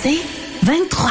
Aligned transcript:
C'est 0.00 0.20
23. 0.62 1.10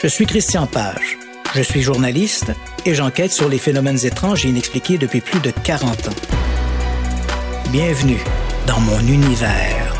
Je 0.00 0.06
suis 0.06 0.26
Christian 0.26 0.68
Page. 0.68 1.18
Je 1.56 1.60
suis 1.60 1.82
journaliste 1.82 2.52
et 2.86 2.94
j'enquête 2.94 3.32
sur 3.32 3.48
les 3.48 3.58
phénomènes 3.58 3.98
étranges 4.04 4.46
et 4.46 4.48
inexpliqués 4.48 4.96
depuis 4.96 5.20
plus 5.20 5.40
de 5.40 5.50
40 5.50 5.90
ans. 5.90 6.12
Bienvenue 7.72 8.22
dans 8.68 8.78
mon 8.78 9.00
univers. 9.00 9.96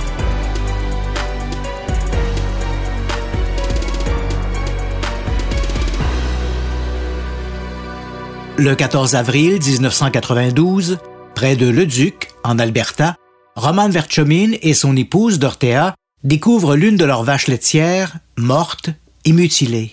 Le 8.57 8.77
14 8.77 9.17
avril 9.17 9.59
1992, 9.61 10.99
près 11.35 11.57
de 11.57 11.69
Leduc, 11.69 12.29
en 12.45 12.61
Alberta, 12.61 13.17
Roman 13.57 13.89
Verchomin 13.89 14.53
et 14.63 14.75
son 14.75 14.97
épouse 14.97 15.41
Dorothea 15.41 15.97
découvrent 16.25 16.77
l'une 16.77 16.97
de 16.97 17.05
leurs 17.05 17.25
vaches 17.25 17.49
laitières 17.49 18.19
morte 18.37 18.91
et 19.25 19.33
mutilée. 19.33 19.93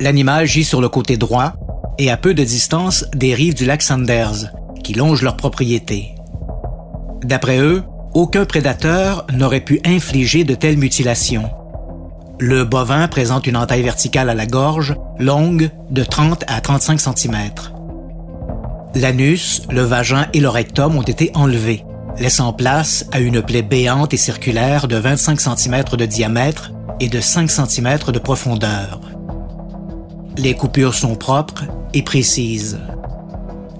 L'animal 0.00 0.46
gît 0.46 0.64
sur 0.64 0.80
le 0.80 0.88
côté 0.88 1.16
droit 1.16 1.54
et 1.98 2.10
à 2.10 2.16
peu 2.16 2.34
de 2.34 2.42
distance 2.42 3.04
des 3.14 3.34
rives 3.34 3.54
du 3.54 3.66
lac 3.66 3.82
Sanders, 3.82 4.52
qui 4.82 4.94
longe 4.94 5.22
leur 5.22 5.36
propriété. 5.36 6.14
D'après 7.22 7.58
eux, 7.58 7.82
aucun 8.14 8.44
prédateur 8.44 9.26
n'aurait 9.32 9.60
pu 9.60 9.80
infliger 9.84 10.44
de 10.44 10.54
telles 10.54 10.78
mutilations. 10.78 11.50
Le 12.40 12.64
bovin 12.64 13.06
présente 13.08 13.46
une 13.46 13.56
entaille 13.56 13.82
verticale 13.82 14.30
à 14.30 14.34
la 14.34 14.46
gorge, 14.46 14.96
longue 15.18 15.70
de 15.90 16.02
30 16.02 16.44
à 16.48 16.60
35 16.60 17.00
cm. 17.00 17.36
L'anus, 18.94 19.62
le 19.70 19.82
vagin 19.82 20.26
et 20.32 20.40
le 20.40 20.48
rectum 20.48 20.96
ont 20.96 21.02
été 21.02 21.30
enlevés, 21.34 21.84
laissant 22.18 22.52
place 22.52 23.06
à 23.12 23.20
une 23.20 23.42
plaie 23.42 23.62
béante 23.62 24.14
et 24.14 24.18
circulaire 24.18 24.88
de 24.88 24.96
25 24.96 25.40
cm 25.40 25.84
de 25.96 26.06
diamètre 26.06 26.72
et 27.00 27.08
de 27.08 27.20
5 27.20 27.50
cm 27.50 27.98
de 28.12 28.18
profondeur. 28.18 29.00
Les 30.36 30.54
coupures 30.54 30.94
sont 30.94 31.14
propres 31.14 31.64
et 31.94 32.02
précises. 32.02 32.78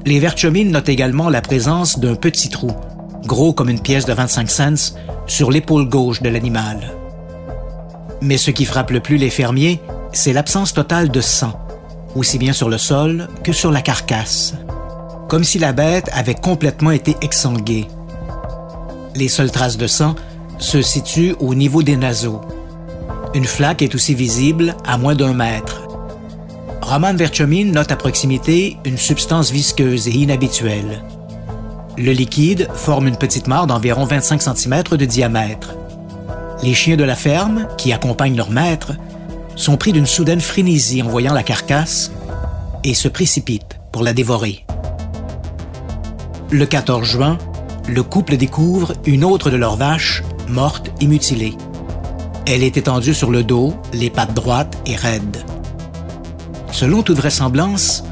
Les 0.04 0.18
verchemines 0.18 0.70
notent 0.70 0.88
également 0.88 1.30
la 1.30 1.40
présence 1.40 1.98
d'un 1.98 2.14
petit 2.14 2.48
trou, 2.48 2.72
gros 3.24 3.52
comme 3.52 3.68
une 3.68 3.80
pièce 3.80 4.04
de 4.04 4.12
25 4.12 4.50
cents, 4.50 4.94
sur 5.26 5.50
l'épaule 5.50 5.88
gauche 5.88 6.20
de 6.22 6.28
l'animal. 6.28 6.92
Mais 8.20 8.36
ce 8.36 8.50
qui 8.50 8.64
frappe 8.64 8.90
le 8.90 9.00
plus 9.00 9.16
les 9.16 9.30
fermiers, 9.30 9.80
c'est 10.12 10.32
l'absence 10.32 10.74
totale 10.74 11.10
de 11.10 11.20
sang, 11.20 11.58
aussi 12.14 12.38
bien 12.38 12.52
sur 12.52 12.68
le 12.68 12.78
sol 12.78 13.28
que 13.42 13.52
sur 13.52 13.70
la 13.70 13.80
carcasse, 13.80 14.54
comme 15.28 15.44
si 15.44 15.58
la 15.58 15.72
bête 15.72 16.10
avait 16.12 16.34
complètement 16.34 16.90
été 16.90 17.16
exsanguée. 17.22 17.86
Les 19.14 19.28
seules 19.28 19.50
traces 19.50 19.76
de 19.76 19.86
sang 19.86 20.14
se 20.58 20.80
situent 20.80 21.34
au 21.38 21.54
niveau 21.54 21.82
des 21.82 21.96
naseaux. 21.96 22.40
Une 23.34 23.44
flaque 23.44 23.82
est 23.82 23.94
aussi 23.94 24.14
visible 24.14 24.74
à 24.86 24.96
moins 24.96 25.14
d'un 25.14 25.34
mètre. 25.34 25.82
Roman 26.80 27.14
Verchomin 27.14 27.66
note 27.66 27.92
à 27.92 27.96
proximité 27.96 28.76
une 28.84 28.98
substance 28.98 29.50
visqueuse 29.50 30.08
et 30.08 30.12
inhabituelle. 30.12 31.02
Le 31.98 32.12
liquide 32.12 32.68
forme 32.74 33.06
une 33.06 33.16
petite 33.16 33.48
mare 33.48 33.66
d'environ 33.66 34.04
25 34.04 34.40
cm 34.42 34.82
de 34.92 35.04
diamètre. 35.04 35.74
Les 36.62 36.74
chiens 36.74 36.96
de 36.96 37.04
la 37.04 37.16
ferme, 37.16 37.66
qui 37.76 37.92
accompagnent 37.92 38.36
leur 38.36 38.50
maître, 38.50 38.92
sont 39.56 39.76
pris 39.76 39.92
d'une 39.92 40.06
soudaine 40.06 40.40
frénésie 40.40 41.02
en 41.02 41.08
voyant 41.08 41.34
la 41.34 41.42
carcasse 41.42 42.12
et 42.84 42.94
se 42.94 43.08
précipitent 43.08 43.78
pour 43.90 44.02
la 44.02 44.12
dévorer. 44.12 44.64
Le 46.50 46.66
14 46.66 47.04
juin, 47.04 47.38
le 47.88 48.02
couple 48.02 48.36
découvre 48.36 48.92
une 49.06 49.24
autre 49.24 49.50
de 49.50 49.56
leurs 49.56 49.76
vaches 49.76 50.22
morte 50.48 50.90
et 51.00 51.06
mutilée. 51.06 51.56
Elle 52.46 52.62
est 52.62 52.76
étendue 52.76 53.14
sur 53.14 53.30
le 53.30 53.42
dos, 53.42 53.74
les 53.92 54.10
pattes 54.10 54.34
droites 54.34 54.76
et 54.86 54.96
raides. 54.96 55.44
Selon 56.70 57.02
toute 57.02 57.16
vraisemblance, 57.16 58.04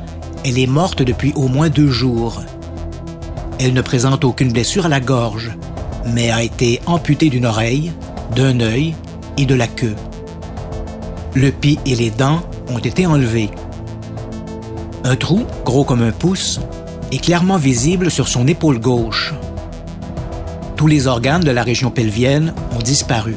elle 0.45 0.59
est 0.59 0.67
morte 0.67 1.03
depuis 1.03 1.33
au 1.35 1.49
moins 1.49 1.69
deux 1.69 1.91
jours. 1.91 2.43
Elle 3.59 3.73
ne 3.73 3.83
présente 3.83 4.25
aucune 4.25 4.53
blessure 4.53 4.87
à 4.87 4.89
la 4.89 5.01
gorge, 5.01 5.53
mais 6.07 6.31
a 6.31 6.43
été 6.43 6.81
amputée 6.87 7.29
d'une 7.29 7.47
oreille, 7.47 7.93
d'un 8.35 8.61
œil 8.61 8.95
et 9.37 9.45
de 9.45 9.55
la 9.55 9.67
queue. 9.67 9.97
Le 11.35 11.51
pis 11.51 11.79
et 11.85 11.95
les 11.95 12.11
dents 12.11 12.43
ont 12.69 12.79
été 12.79 13.07
enlevés. 13.07 13.51
Un 15.05 15.17
trou, 15.17 15.45
gros 15.65 15.85
comme 15.85 16.03
un 16.03 16.13
pouce, 16.13 16.61
est 17.13 17.23
clairement 17.23 17.57
visible 17.57 18.11
sur 18.11 18.29
son 18.29 18.47
épaule 18.47 18.79
gauche. 18.79 19.35
Tous 20.81 20.87
les 20.87 21.07
organes 21.09 21.45
de 21.45 21.51
la 21.51 21.63
région 21.63 21.91
pelvienne 21.91 22.55
ont 22.75 22.81
disparu. 22.81 23.35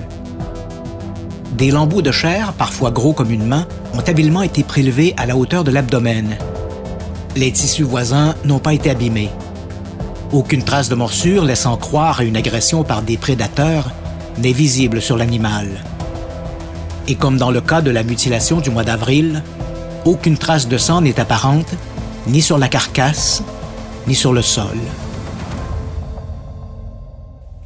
Des 1.58 1.72
lambeaux 1.72 2.02
de 2.02 2.10
chair, 2.10 2.54
parfois 2.54 2.90
gros 2.90 3.12
comme 3.12 3.32
une 3.32 3.46
main, 3.46 3.68
ont 3.94 4.00
habilement 4.00 4.44
été 4.44 4.64
prélevés 4.64 5.14
à 5.18 5.26
la 5.26 5.36
hauteur 5.36 5.66
de 5.66 5.72
l'abdomen. 5.72 6.38
Les 7.36 7.52
tissus 7.52 7.84
voisins 7.84 8.34
n'ont 8.46 8.60
pas 8.60 8.74
été 8.74 8.90
abîmés. 8.90 9.30
Aucune 10.32 10.64
trace 10.64 10.88
de 10.88 10.96
morsure 10.96 11.44
laissant 11.44 11.76
croire 11.76 12.22
à 12.22 12.24
une 12.24 12.38
agression 12.38 12.86
par 12.86 13.02
des 13.02 13.18
prédateurs 13.18 13.92
n'est 14.38 14.54
visible 14.54 15.02
sur 15.02 15.18
l'animal. 15.18 15.68
Et 17.10 17.16
comme 17.16 17.36
dans 17.36 17.52
le 17.52 17.60
cas 17.60 17.82
de 17.82 17.92
la 17.92 18.04
mutilation 18.04 18.62
du 18.62 18.70
mois 18.70 18.86
d'avril, 18.86 19.44
aucune 20.06 20.38
trace 20.38 20.70
de 20.70 20.78
sang 20.78 21.02
n'est 21.02 21.20
apparente 21.20 21.74
ni 22.26 22.42
sur 22.42 22.58
la 22.58 22.70
carcasse, 22.70 23.44
ni 24.08 24.16
sur 24.16 24.32
le 24.32 24.42
sol. 24.42 24.78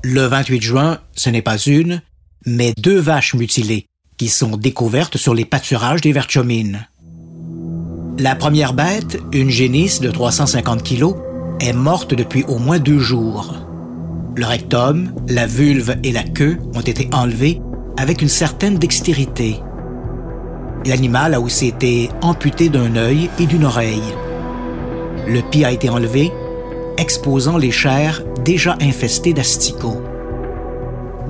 Le 0.04 0.22
28 0.22 0.62
juin, 0.62 1.00
ce 1.16 1.30
n'est 1.30 1.42
pas 1.42 1.58
une, 1.58 2.02
mais 2.46 2.74
deux 2.78 3.00
vaches 3.00 3.34
mutilées 3.34 3.88
qui 4.18 4.30
sont 4.30 4.56
découvertes 4.58 5.18
sur 5.18 5.34
les 5.34 5.46
pâturages 5.46 6.02
des 6.02 6.12
Verchomines. 6.12 6.88
La 8.20 8.36
première 8.36 8.74
bête, 8.74 9.20
une 9.32 9.50
génisse 9.50 10.00
de 10.00 10.10
350 10.10 10.84
kilos, 10.84 11.16
est 11.60 11.74
morte 11.74 12.14
depuis 12.14 12.44
au 12.48 12.58
moins 12.58 12.80
deux 12.80 13.00
jours. 13.00 13.54
Le 14.36 14.46
rectum, 14.46 15.14
la 15.28 15.48
vulve 15.48 15.98
et 16.04 16.12
la 16.12 16.24
queue 16.24 16.58
ont 16.74 16.82
été 16.82 17.10
enlevés 17.12 17.60
avec 17.98 18.22
une 18.22 18.30
certaine 18.30 18.78
dextérité. 18.78 19.60
L'animal 20.86 21.34
a 21.34 21.42
aussi 21.42 21.68
été 21.68 22.10
amputé 22.22 22.70
d'un 22.70 22.96
œil 22.96 23.30
et 23.40 23.46
d'une 23.46 23.66
oreille. 23.66 24.14
Le 25.28 25.42
pis 25.42 25.66
a 25.66 25.72
été 25.72 25.90
enlevé, 25.90 26.32
exposant 26.98 27.58
les 27.58 27.72
chairs 27.72 28.24
déjà 28.44 28.76
infestées 28.82 29.34
d'asticots. 29.34 30.02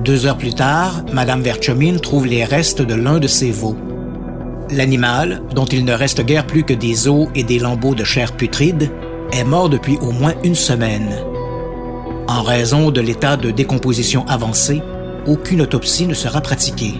Deux 0.04 0.26
heures 0.26 0.38
plus 0.38 0.54
tard, 0.54 1.04
Madame 1.12 1.42
Verchomin 1.42 1.98
trouve 1.98 2.26
les 2.26 2.44
restes 2.44 2.82
de 2.82 2.94
l'un 2.94 3.18
de 3.18 3.26
ses 3.26 3.50
veaux. 3.50 3.76
L'animal, 4.70 5.42
dont 5.54 5.64
il 5.64 5.84
ne 5.84 5.92
reste 5.92 6.24
guère 6.24 6.46
plus 6.46 6.62
que 6.62 6.74
des 6.74 7.08
os 7.08 7.28
et 7.34 7.42
des 7.42 7.58
lambeaux 7.58 7.94
de 7.94 8.04
chair 8.04 8.32
putride, 8.32 8.90
est 9.32 9.44
mort 9.44 9.68
depuis 9.68 9.98
au 10.00 10.12
moins 10.12 10.34
une 10.44 10.54
semaine. 10.54 11.10
En 12.28 12.42
raison 12.42 12.90
de 12.90 13.00
l'état 13.00 13.36
de 13.36 13.50
décomposition 13.50 14.26
avancé, 14.28 14.82
aucune 15.26 15.62
autopsie 15.62 16.06
ne 16.06 16.14
sera 16.14 16.40
pratiquée. 16.40 16.94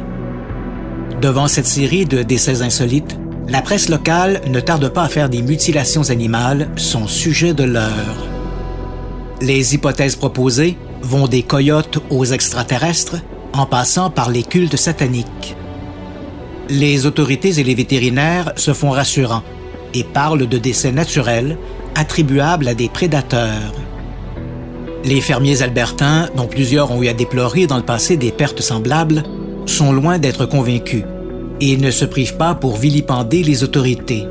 Devant 1.20 1.48
cette 1.48 1.66
série 1.66 2.06
de 2.06 2.22
décès 2.22 2.62
insolites, 2.62 3.18
la 3.48 3.62
presse 3.62 3.88
locale 3.88 4.40
ne 4.46 4.60
tarde 4.60 4.88
pas 4.88 5.04
à 5.04 5.08
faire 5.08 5.28
des 5.28 5.42
mutilations 5.42 6.10
animales 6.10 6.68
son 6.76 7.06
sujet 7.06 7.54
de 7.54 7.64
l'heure. 7.64 8.37
Les 9.40 9.74
hypothèses 9.74 10.16
proposées 10.16 10.76
vont 11.00 11.28
des 11.28 11.42
coyotes 11.42 11.98
aux 12.10 12.24
extraterrestres 12.24 13.16
en 13.52 13.66
passant 13.66 14.10
par 14.10 14.30
les 14.30 14.42
cultes 14.42 14.76
sataniques. 14.76 15.56
Les 16.68 17.06
autorités 17.06 17.60
et 17.60 17.64
les 17.64 17.74
vétérinaires 17.74 18.52
se 18.56 18.74
font 18.74 18.90
rassurants 18.90 19.44
et 19.94 20.02
parlent 20.02 20.48
de 20.48 20.58
décès 20.58 20.90
naturels 20.90 21.56
attribuables 21.94 22.66
à 22.68 22.74
des 22.74 22.88
prédateurs. 22.88 23.74
Les 25.04 25.20
fermiers 25.20 25.62
albertains, 25.62 26.28
dont 26.36 26.48
plusieurs 26.48 26.90
ont 26.90 27.02
eu 27.02 27.08
à 27.08 27.14
déplorer 27.14 27.66
dans 27.66 27.76
le 27.76 27.84
passé 27.84 28.16
des 28.16 28.32
pertes 28.32 28.60
semblables, 28.60 29.22
sont 29.66 29.92
loin 29.92 30.18
d'être 30.18 30.46
convaincus 30.46 31.04
et 31.60 31.76
ne 31.76 31.92
se 31.92 32.04
privent 32.04 32.36
pas 32.36 32.54
pour 32.54 32.76
vilipender 32.76 33.44
les 33.44 33.62
autorités. 33.62 34.26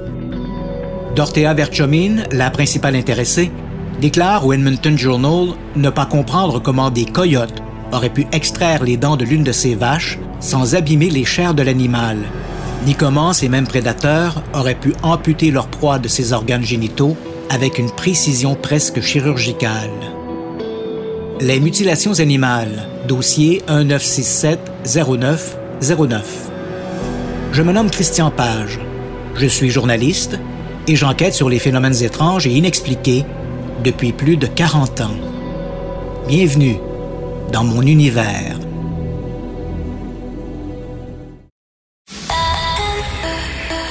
Dorothea 1.16 1.54
Verchomin, 1.54 2.24
la 2.32 2.52
principale 2.52 2.96
intéressée, 2.96 3.52
déclare 4.00 4.46
au 4.46 4.54
Edmonton 4.54 4.98
Journal 4.98 5.56
ne 5.76 5.90
pas 5.90 6.06
comprendre 6.06 6.62
comment 6.62 6.92
des 6.92 7.06
coyotes 7.06 7.62
auraient 7.92 8.10
pu 8.10 8.28
extraire 8.32 8.84
les 8.84 8.98
dents 8.98 9.18
de 9.18 9.26
l'une 9.26 9.44
de 9.44 9.52
ces 9.52 9.76
vaches 9.76 10.20
sans 10.40 10.76
abîmer 10.76 11.10
les 11.10 11.26
chairs 11.26 11.54
de 11.54 11.64
l'animal, 11.64 12.18
ni 12.86 12.94
comment 12.94 13.34
ces 13.34 13.50
mêmes 13.50 13.68
prédateurs 13.68 14.44
auraient 14.54 14.76
pu 14.76 14.94
amputer 15.02 15.52
leur 15.52 15.68
proie 15.68 16.00
de 16.00 16.08
ses 16.08 16.32
organes 16.34 16.64
génitaux 16.64 17.18
avec 17.50 17.80
une 17.80 17.92
précision 17.92 18.56
presque 18.56 19.02
chirurgicale. 19.02 19.90
Les 21.40 21.60
mutilations 21.60 22.20
animales, 22.20 22.88
dossier 23.08 23.62
1967-09-09. 23.68 24.58
Je 27.52 27.62
me 27.62 27.72
nomme 27.72 27.90
Christian 27.90 28.32
Page. 28.32 28.80
Je 29.36 29.48
suis 29.48 29.70
journaliste 29.70 30.40
et 30.88 30.96
j'enquête 30.96 31.34
sur 31.34 31.50
les 31.50 31.60
phénomènes 31.60 32.04
étranges 32.04 32.48
et 32.48 32.52
inexpliqués 32.52 33.26
depuis 33.84 34.12
plus 34.12 34.38
de 34.38 34.48
40 34.48 35.02
ans. 35.02 35.18
Bienvenue 36.28 36.78
dans 37.52 37.64
mon 37.64 37.82
univers. 37.82 38.58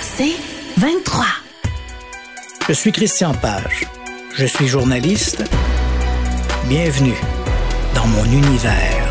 C'est 0.03 0.37
23. 0.79 1.25
Je 2.69 2.73
suis 2.73 2.93
Christian 2.93 3.33
Page. 3.35 3.87
Je 4.35 4.47
suis 4.47 4.67
journaliste. 4.67 5.45
Bienvenue 6.69 7.17
dans 7.95 8.07
mon 8.07 8.25
univers. 8.25 9.06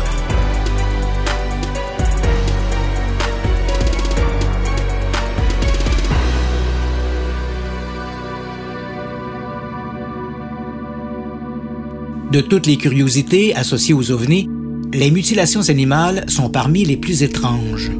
De 12.36 12.42
toutes 12.42 12.66
les 12.66 12.76
curiosités 12.76 13.56
associées 13.56 13.94
aux 13.94 14.10
ovnis, 14.10 14.46
les 14.92 15.10
mutilations 15.10 15.70
animales 15.70 16.26
sont 16.28 16.50
parmi 16.50 16.84
les 16.84 16.98
plus 16.98 17.22
étranges. 17.22 17.90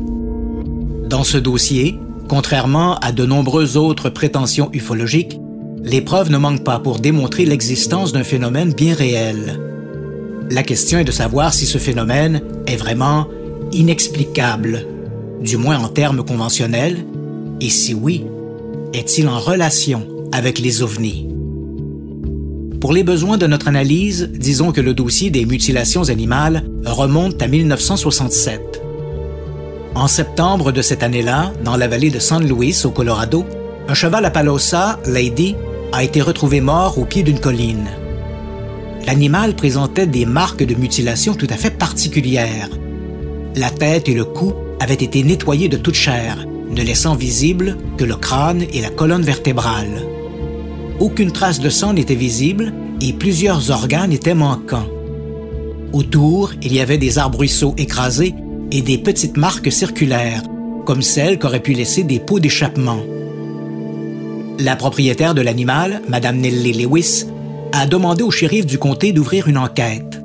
Dans 1.08 1.24
ce 1.24 1.38
dossier, 1.38 1.98
contrairement 2.28 2.96
à 2.96 3.12
de 3.12 3.24
nombreuses 3.24 3.78
autres 3.78 4.10
prétentions 4.10 4.68
ufologiques, 4.74 5.40
les 5.82 6.02
preuves 6.02 6.30
ne 6.30 6.36
manquent 6.36 6.64
pas 6.64 6.78
pour 6.78 6.98
démontrer 6.98 7.46
l'existence 7.46 8.12
d'un 8.12 8.24
phénomène 8.24 8.74
bien 8.74 8.92
réel. 8.92 9.58
La 10.50 10.62
question 10.62 10.98
est 10.98 11.04
de 11.04 11.12
savoir 11.12 11.54
si 11.54 11.64
ce 11.64 11.78
phénomène 11.78 12.42
est 12.66 12.76
vraiment 12.76 13.28
inexplicable, 13.72 14.86
du 15.40 15.56
moins 15.56 15.78
en 15.78 15.88
termes 15.88 16.22
conventionnels, 16.22 17.06
et 17.62 17.70
si 17.70 17.94
oui, 17.94 18.26
est-il 18.92 19.30
en 19.30 19.38
relation 19.38 20.06
avec 20.30 20.58
les 20.58 20.82
ovnis? 20.82 21.26
Pour 22.86 22.92
les 22.92 23.02
besoins 23.02 23.36
de 23.36 23.48
notre 23.48 23.66
analyse, 23.66 24.30
disons 24.32 24.70
que 24.70 24.80
le 24.80 24.94
dossier 24.94 25.28
des 25.30 25.44
mutilations 25.44 26.08
animales 26.08 26.62
remonte 26.84 27.42
à 27.42 27.48
1967. 27.48 28.80
En 29.96 30.06
septembre 30.06 30.70
de 30.70 30.82
cette 30.82 31.02
année-là, 31.02 31.52
dans 31.64 31.76
la 31.76 31.88
vallée 31.88 32.10
de 32.10 32.20
San 32.20 32.46
Luis, 32.46 32.82
au 32.84 32.92
Colorado, 32.92 33.44
un 33.88 33.94
cheval 33.94 34.24
à 34.24 34.30
Palosa, 34.30 35.00
Lady, 35.04 35.56
a 35.92 36.04
été 36.04 36.22
retrouvé 36.22 36.60
mort 36.60 36.96
au 36.96 37.06
pied 37.06 37.24
d'une 37.24 37.40
colline. 37.40 37.88
L'animal 39.04 39.56
présentait 39.56 40.06
des 40.06 40.24
marques 40.24 40.62
de 40.62 40.76
mutilation 40.76 41.34
tout 41.34 41.48
à 41.50 41.56
fait 41.56 41.76
particulières. 41.76 42.70
La 43.56 43.70
tête 43.70 44.08
et 44.08 44.14
le 44.14 44.24
cou 44.24 44.52
avaient 44.78 44.94
été 44.94 45.24
nettoyés 45.24 45.68
de 45.68 45.76
toute 45.76 45.96
chair, 45.96 46.46
ne 46.70 46.84
laissant 46.84 47.16
visible 47.16 47.78
que 47.96 48.04
le 48.04 48.14
crâne 48.14 48.62
et 48.72 48.80
la 48.80 48.90
colonne 48.90 49.22
vertébrale. 49.22 50.15
Aucune 50.98 51.30
trace 51.30 51.60
de 51.60 51.68
sang 51.68 51.92
n'était 51.92 52.14
visible 52.14 52.72
et 53.02 53.12
plusieurs 53.12 53.70
organes 53.70 54.12
étaient 54.12 54.34
manquants. 54.34 54.88
Autour, 55.92 56.52
il 56.62 56.72
y 56.72 56.80
avait 56.80 56.96
des 56.96 57.18
arbrisseaux 57.18 57.74
écrasés 57.76 58.34
et 58.72 58.80
des 58.80 58.96
petites 58.96 59.36
marques 59.36 59.70
circulaires, 59.70 60.42
comme 60.86 61.02
celles 61.02 61.38
qu'auraient 61.38 61.62
pu 61.62 61.74
laisser 61.74 62.02
des 62.02 62.18
pots 62.18 62.40
d'échappement. 62.40 63.00
La 64.58 64.74
propriétaire 64.74 65.34
de 65.34 65.42
l'animal, 65.42 66.00
Mme 66.08 66.38
Nelly 66.38 66.72
Lewis, 66.84 67.26
a 67.72 67.86
demandé 67.86 68.22
au 68.22 68.30
shérif 68.30 68.64
du 68.64 68.78
comté 68.78 69.12
d'ouvrir 69.12 69.48
une 69.48 69.58
enquête. 69.58 70.22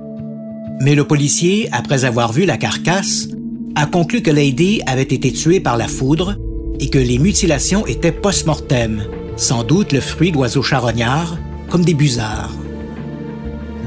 Mais 0.80 0.96
le 0.96 1.04
policier, 1.06 1.68
après 1.74 2.06
avoir 2.06 2.32
vu 2.32 2.46
la 2.46 2.58
carcasse, 2.58 3.28
a 3.76 3.86
conclu 3.88 4.22
que 4.22 4.32
Lady 4.32 4.82
avait 4.88 5.02
été 5.02 5.32
tuée 5.34 5.60
par 5.60 5.76
la 5.76 5.90
foudre 5.90 6.38
et 6.80 6.90
que 6.90 6.98
les 6.98 7.20
mutilations 7.20 7.86
étaient 7.86 8.12
post-mortem, 8.12 9.04
sans 9.42 9.64
doute 9.64 9.92
le 9.92 10.02
fruit 10.02 10.32
d'oiseaux 10.32 10.62
charognards, 10.62 11.36
comme 11.68 11.84
des 11.84 11.96
busards. 11.96 12.54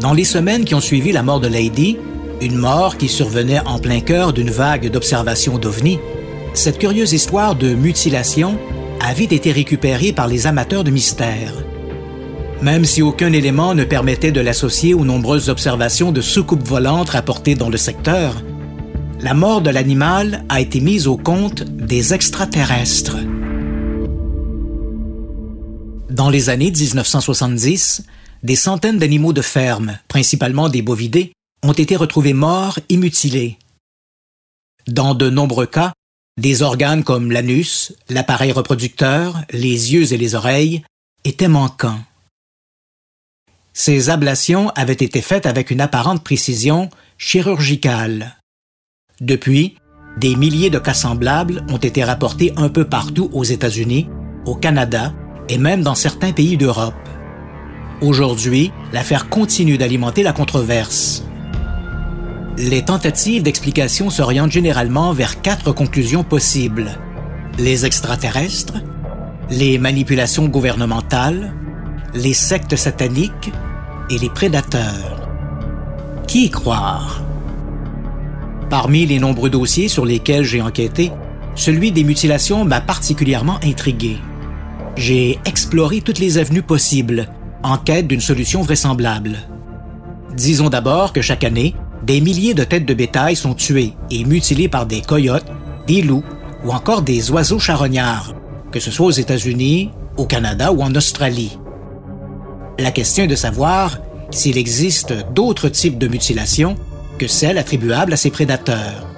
Dans 0.01 0.13
les 0.13 0.25
semaines 0.25 0.65
qui 0.65 0.75
ont 0.75 0.81
suivi 0.81 1.13
la 1.13 1.23
mort 1.23 1.39
de 1.39 1.47
Lady, 1.47 1.97
une 2.43 2.57
mort 2.57 2.97
qui 2.97 3.09
survenait 3.09 3.61
en 3.65 3.79
plein 3.79 4.01
cœur 4.01 4.33
d'une 4.33 4.51
vague 4.51 4.91
d'observations 4.91 5.59
d'ovnis, 5.59 6.01
cette 6.55 6.79
curieuse 6.79 7.13
histoire 7.13 7.55
de 7.55 7.73
mutilation 7.73 8.59
a 9.01 9.15
vite 9.15 9.33
été 9.33 9.53
récupéré 9.53 10.13
par 10.13 10.27
les 10.27 10.49
amateurs 10.49 10.83
de 10.83 10.91
mystère. 10.91 11.53
Même 12.61 12.85
si 12.85 13.01
aucun 13.01 13.33
élément 13.33 13.75
ne 13.75 13.85
permettait 13.85 14.33
de 14.33 14.41
l'associer 14.41 14.93
aux 14.93 15.05
nombreuses 15.05 15.51
observations 15.51 16.11
de 16.11 16.21
soucoupes 16.21 16.67
volantes 16.67 17.11
rapportées 17.11 17.55
dans 17.55 17.71
le 17.71 17.77
secteur, 17.77 18.43
la 19.21 19.35
mort 19.35 19.61
de 19.61 19.71
l'animal 19.71 20.45
a 20.49 20.61
été 20.61 20.81
mise 20.81 21.07
au 21.07 21.17
compte 21.17 21.63
des 21.63 22.13
extraterrestres. 22.13 23.19
Dans 26.15 26.31
les 26.31 26.49
années 26.49 26.71
1970, 26.71 28.05
des 28.45 28.55
centaines 28.55 28.99
d'animaux 28.99 29.33
de 29.33 29.43
ferme, 29.43 29.99
principalement 30.07 30.69
des 30.69 30.81
bovidés, 30.81 31.33
ont 31.65 31.73
été 31.73 31.97
retrouvés 31.97 32.35
morts 32.35 32.79
et 32.89 32.97
mutilés. 32.97 33.59
Dans 34.87 35.17
de 35.17 35.29
nombreux 35.29 35.67
cas, 35.67 35.93
des 36.41 36.63
organes 36.63 37.03
comme 37.03 37.33
l'anus, 37.33 37.93
l'appareil 38.09 38.53
reproducteur, 38.53 39.43
les 39.51 39.93
yeux 39.93 40.13
et 40.13 40.17
les 40.17 40.37
oreilles 40.37 40.85
étaient 41.25 41.49
manquants. 41.49 42.05
Ces 43.73 44.09
ablations 44.09 44.69
avaient 44.77 44.93
été 44.93 45.21
faites 45.21 45.47
avec 45.47 45.73
une 45.73 45.81
apparente 45.81 46.23
précision 46.23 46.91
chirurgicale. 47.19 48.37
Depuis, 49.21 49.75
des 50.21 50.37
milliers 50.37 50.71
de 50.71 50.79
cas 50.79 50.95
semblables 50.95 51.67
ont 51.71 51.79
été 51.79 52.05
rapportés 52.05 52.53
un 52.57 52.69
peu 52.69 52.85
partout 52.85 53.31
aux 53.33 53.43
États-Unis, 53.43 54.07
au 54.47 54.55
Canada 54.55 55.13
et 55.49 55.59
même 55.59 55.83
dans 55.83 55.95
certains 55.95 56.33
pays 56.33 56.57
d'Europe. 56.57 56.95
Aujourd'hui, 58.01 58.73
l'affaire 58.93 59.29
continue 59.29 59.79
d'alimenter 59.79 60.23
la 60.23 60.33
controverse. 60.33 61.25
Les 62.57 62.83
tentatives 62.83 63.43
d'explication 63.43 64.11
s'orientent 64.11 64.53
généralement 64.53 65.13
vers 65.13 65.41
quatre 65.41 65.73
conclusions 65.73 66.23
possibles. 66.23 66.99
Les 67.59 67.85
extraterrestres, 67.85 68.75
les 69.51 69.79
manipulations 69.79 70.47
gouvernementales, 70.47 71.55
les 72.15 72.33
sectes 72.33 72.77
sataniques 72.77 73.53
et 74.11 74.19
les 74.19 74.31
prédateurs. 74.31 75.29
Qui 76.27 76.51
croire? 76.51 77.23
Parmi 78.71 79.07
les 79.07 79.19
nombreux 79.19 79.51
dossiers 79.51 79.89
sur 79.89 80.05
lesquels 80.05 80.45
j'ai 80.45 80.63
enquêté, 80.63 81.13
celui 81.55 81.93
des 81.93 82.05
mutilations 82.05 82.65
m'a 82.65 82.81
particulièrement 82.81 83.59
intrigué. 83.63 84.19
J'ai 84.97 85.39
exploré 85.45 86.01
toutes 86.01 86.21
les 86.21 86.39
avenues 86.39 86.63
possibles 86.63 87.29
en 87.63 87.79
quête 87.79 88.07
d'une 88.07 88.21
solution 88.21 88.63
vraisemblable. 88.63 89.39
Disons 90.37 90.69
d'abord 90.69 91.13
que 91.13 91.23
chaque 91.23 91.45
année, 91.45 91.75
des 92.05 92.21
milliers 92.21 92.55
de 92.55 92.65
têtes 92.65 92.87
de 92.87 92.95
bétail 92.95 93.35
sont 93.35 93.55
tuées 93.55 93.95
et 94.11 94.25
mutilées 94.25 94.69
par 94.69 94.87
des 94.87 95.01
coyotes, 95.01 95.47
des 95.87 96.03
loups 96.03 96.25
ou 96.65 96.71
encore 96.71 97.03
des 97.03 97.31
oiseaux 97.31 97.59
charognards, 97.59 98.35
que 98.71 98.81
ce 98.81 98.91
soit 98.91 99.07
aux 99.07 99.11
États-Unis, 99.11 99.91
au 100.17 100.27
Canada 100.27 100.73
ou 100.73 100.83
en 100.83 100.95
Australie. 100.95 101.59
La 102.79 102.91
question 102.91 103.25
est 103.25 103.29
de 103.29 103.35
savoir 103.35 103.99
s'il 104.31 104.59
existe 104.59 105.15
d'autres 105.33 105.69
types 105.69 105.99
de 105.99 106.09
mutilations 106.09 106.77
que 107.19 107.27
celles 107.27 107.59
attribuables 107.59 108.13
à 108.13 108.17
ces 108.17 108.31
prédateurs. 108.31 109.09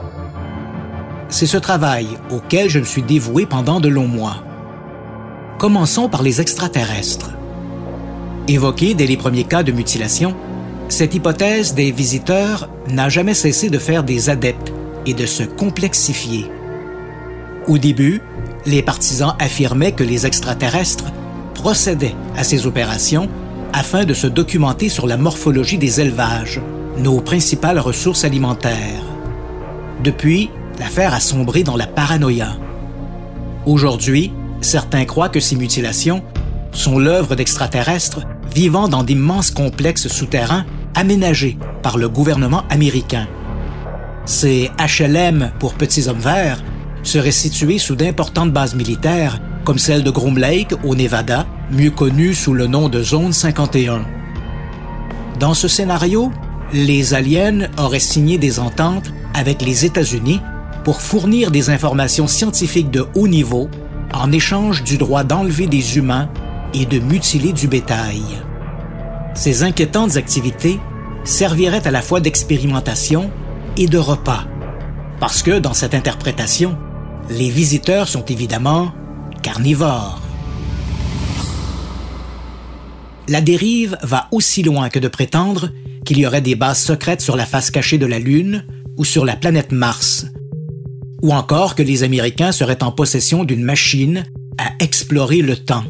C'est 1.28 1.47
ce 1.47 1.56
travail 1.56 2.06
auquel 2.30 2.71
je 2.71 2.78
me 2.78 2.85
suis 2.85 3.02
dévoué 3.02 3.47
pendant 3.47 3.80
de 3.80 3.88
longs 3.88 4.09
mois. 4.09 4.45
Commençons 5.58 6.10
par 6.10 6.22
les 6.22 6.42
extraterrestres. 6.42 7.30
Évoqués 8.46 8.92
dès 8.92 9.06
les 9.06 9.16
premiers 9.16 9.44
cas 9.44 9.62
de 9.62 9.72
mutilation, 9.72 10.34
cette 10.90 11.14
hypothèse 11.14 11.72
des 11.75 11.92
visiteurs 11.92 12.68
n'a 12.90 13.08
jamais 13.08 13.32
cessé 13.32 13.70
de 13.70 13.78
faire 13.78 14.04
des 14.04 14.28
adeptes 14.28 14.75
et 15.06 15.14
de 15.14 15.25
se 15.25 15.44
complexifier. 15.44 16.50
Au 17.68 17.78
début, 17.78 18.20
les 18.66 18.82
partisans 18.82 19.34
affirmaient 19.38 19.92
que 19.92 20.04
les 20.04 20.26
extraterrestres 20.26 21.10
procédaient 21.54 22.14
à 22.36 22.44
ces 22.44 22.66
opérations 22.66 23.30
afin 23.72 24.04
de 24.04 24.12
se 24.12 24.26
documenter 24.26 24.90
sur 24.90 25.06
la 25.06 25.16
morphologie 25.16 25.78
des 25.78 26.02
élevages, 26.02 26.60
nos 26.98 27.22
principales 27.22 27.78
ressources 27.78 28.25
alimentaires. 28.25 29.04
Depuis, 30.04 30.50
l'affaire 30.78 31.14
a 31.14 31.20
sombré 31.20 31.62
dans 31.62 31.76
la 31.76 31.86
paranoïa. 31.86 32.56
Aujourd'hui, 33.64 34.32
certains 34.66 35.04
croient 35.04 35.28
que 35.28 35.40
ces 35.40 35.56
mutilations 35.56 36.23
sont 36.73 36.99
l'œuvre 36.99 37.37
d'extraterrestres 37.37 38.20
vivant 38.54 38.88
dans 38.88 39.02
d'immenses 39.02 39.50
complexes 39.50 40.08
souterrains 40.08 40.66
aménagés 40.94 41.56
par 41.82 41.96
le 41.99 42.08
gouvernement 42.08 42.64
américain. 42.68 43.28
Ces 44.25 44.70
HLM 44.78 45.52
pour 45.58 45.75
petits 45.75 46.08
hommes 46.08 46.18
verts 46.18 46.62
seraient 47.02 47.30
situés 47.30 47.78
sous 47.78 47.94
d'importantes 47.94 48.52
bases 48.52 48.75
militaires, 48.75 49.40
comme 49.64 49.78
celle 49.78 50.02
de 50.02 50.11
Groom 50.11 50.37
Lake 50.37 50.75
au 50.85 50.94
Nevada, 50.96 51.46
mieux 51.70 51.90
connue 51.90 52.35
sous 52.35 52.52
le 52.52 52.66
nom 52.66 52.88
de 52.88 53.02
Zone 53.02 53.32
51. 53.32 54.04
Dans 55.38 55.54
ce 55.54 55.68
scénario, 55.68 56.32
les 56.73 57.14
aliens 57.14 57.68
auraient 57.78 58.00
signé 58.00 58.38
des 58.38 58.58
ententes 58.58 59.12
avec 59.35 59.62
les 59.62 59.85
États-Unis 59.85 60.40
pour 60.82 61.00
fournir 61.00 61.50
des 61.50 61.70
informations 61.70 62.26
scientifiques 62.26 62.90
de 62.90 63.06
haut 63.14 63.28
niveau 63.28 63.68
en 64.23 64.32
échange 64.32 64.82
du 64.82 64.99
droit 64.99 65.25
d'enlever 65.25 65.66
des 65.66 65.96
humains 65.99 66.28
et 66.75 66.87
de 66.87 66.99
mutiler 66.99 67.52
du 67.52 67.68
bétail. 67.68 68.23
Ces 69.35 69.62
inquiétantes 69.62 70.16
activités 70.16 70.80
serviraient 71.25 71.87
à 71.87 71.90
la 71.90 72.02
fois 72.02 72.20
d'expérimentation 72.20 73.30
et 73.76 73.87
de 73.87 73.99
repas, 73.99 74.44
parce 75.20 75.42
que 75.42 75.58
dans 75.58 75.75
cette 75.75 75.94
interprétation, 75.94 76.76
les 77.28 77.50
visiteurs 77.50 78.08
sont 78.08 78.25
évidemment 78.25 78.92
carnivores. 79.42 80.20
la 83.28 83.40
dérive 83.40 83.99
va 84.02 84.28
aussi 84.30 84.62
loin 84.62 84.88
que 84.88 84.99
de 84.99 85.08
prétendre 85.08 85.70
qu'il 86.04 86.18
y 86.18 86.26
aurait 86.26 86.40
des 86.40 86.54
bases 86.54 86.82
secrètes 86.82 87.20
sur 87.20 87.37
la 87.37 87.46
face 87.46 87.70
cachée 87.70 87.99
de 87.99 88.06
la 88.06 88.18
Lune 88.18 88.64
ou 88.96 89.04
sur 89.04 89.25
la 89.25 89.37
planète 89.37 89.73
Mars, 89.73 90.26
ou 91.26 91.33
encore 91.33 91.75
que 91.75 91.83
les 91.83 92.04
Américains 92.04 92.52
seraient 92.52 92.85
en 92.85 92.92
possession 92.92 93.42
d'une 93.42 93.64
machine 93.64 94.23
à 94.59 94.71
explorer 94.78 95.42
le 95.42 95.56
temps. 95.56 95.83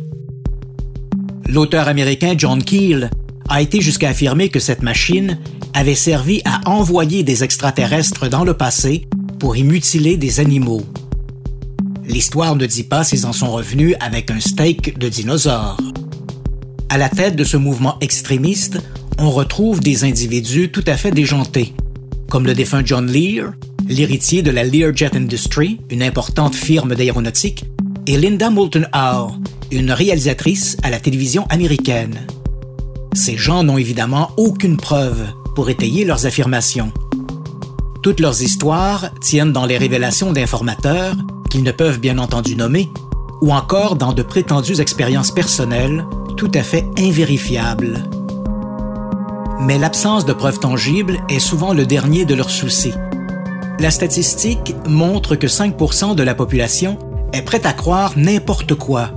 L'auteur 1.46 1.88
américain 1.88 2.32
John 2.38 2.64
Keel 2.64 3.10
a 3.50 3.60
été 3.60 3.82
jusqu'à 3.82 4.08
affirmer 4.08 4.48
que 4.48 4.60
cette 4.60 4.82
machine 4.82 5.38
avait 5.74 5.94
servi 5.94 6.40
à 6.46 6.66
envoyer 6.70 7.22
des 7.22 7.44
extraterrestres 7.44 8.30
dans 8.30 8.44
le 8.44 8.54
passé 8.54 9.06
pour 9.38 9.58
y 9.58 9.62
mutiler 9.62 10.16
des 10.16 10.40
animaux. 10.40 10.86
L'histoire 12.06 12.56
ne 12.56 12.64
dit 12.64 12.84
pas 12.84 13.04
s'ils 13.04 13.26
en 13.26 13.34
sont 13.34 13.52
revenus 13.52 13.94
avec 14.00 14.30
un 14.30 14.40
steak 14.40 14.98
de 14.98 15.10
dinosaure. 15.10 15.76
À 16.88 16.96
la 16.96 17.10
tête 17.10 17.36
de 17.36 17.44
ce 17.44 17.58
mouvement 17.58 17.98
extrémiste, 18.00 18.78
on 19.18 19.30
retrouve 19.30 19.80
des 19.80 20.04
individus 20.04 20.70
tout 20.70 20.84
à 20.86 20.96
fait 20.96 21.10
déjantés, 21.10 21.74
comme 22.30 22.46
le 22.46 22.54
défunt 22.54 22.82
John 22.82 23.06
Lear, 23.06 23.52
l'héritier 23.88 24.42
de 24.42 24.50
la 24.50 24.64
Learjet 24.64 25.16
Industry, 25.16 25.80
une 25.90 26.02
importante 26.02 26.54
firme 26.54 26.94
d'aéronautique, 26.94 27.64
et 28.06 28.16
Linda 28.16 28.50
Moulton 28.50 28.86
Howe, 28.92 29.32
une 29.70 29.90
réalisatrice 29.90 30.76
à 30.82 30.90
la 30.90 31.00
télévision 31.00 31.46
américaine. 31.48 32.26
Ces 33.14 33.36
gens 33.36 33.62
n'ont 33.62 33.78
évidemment 33.78 34.30
aucune 34.36 34.76
preuve 34.76 35.26
pour 35.54 35.70
étayer 35.70 36.04
leurs 36.04 36.26
affirmations. 36.26 36.92
Toutes 38.02 38.20
leurs 38.20 38.42
histoires 38.42 39.10
tiennent 39.20 39.52
dans 39.52 39.66
les 39.66 39.78
révélations 39.78 40.32
d'informateurs, 40.32 41.16
qu'ils 41.50 41.62
ne 41.62 41.72
peuvent 41.72 42.00
bien 42.00 42.18
entendu 42.18 42.54
nommer, 42.56 42.88
ou 43.40 43.52
encore 43.52 43.96
dans 43.96 44.12
de 44.12 44.22
prétendues 44.22 44.80
expériences 44.80 45.30
personnelles 45.30 46.04
tout 46.36 46.50
à 46.54 46.62
fait 46.62 46.84
invérifiables. 46.98 48.04
Mais 49.60 49.78
l'absence 49.78 50.26
de 50.26 50.32
preuves 50.32 50.58
tangibles 50.58 51.18
est 51.28 51.38
souvent 51.38 51.72
le 51.72 51.86
dernier 51.86 52.24
de 52.24 52.34
leurs 52.34 52.50
soucis. 52.50 52.92
La 53.78 53.90
statistique 53.90 54.74
montre 54.88 55.36
que 55.36 55.46
5% 55.46 56.14
de 56.14 56.22
la 56.22 56.34
population 56.34 56.98
est 57.34 57.42
prête 57.42 57.66
à 57.66 57.74
croire 57.74 58.14
n'importe 58.16 58.74
quoi. 58.74 59.10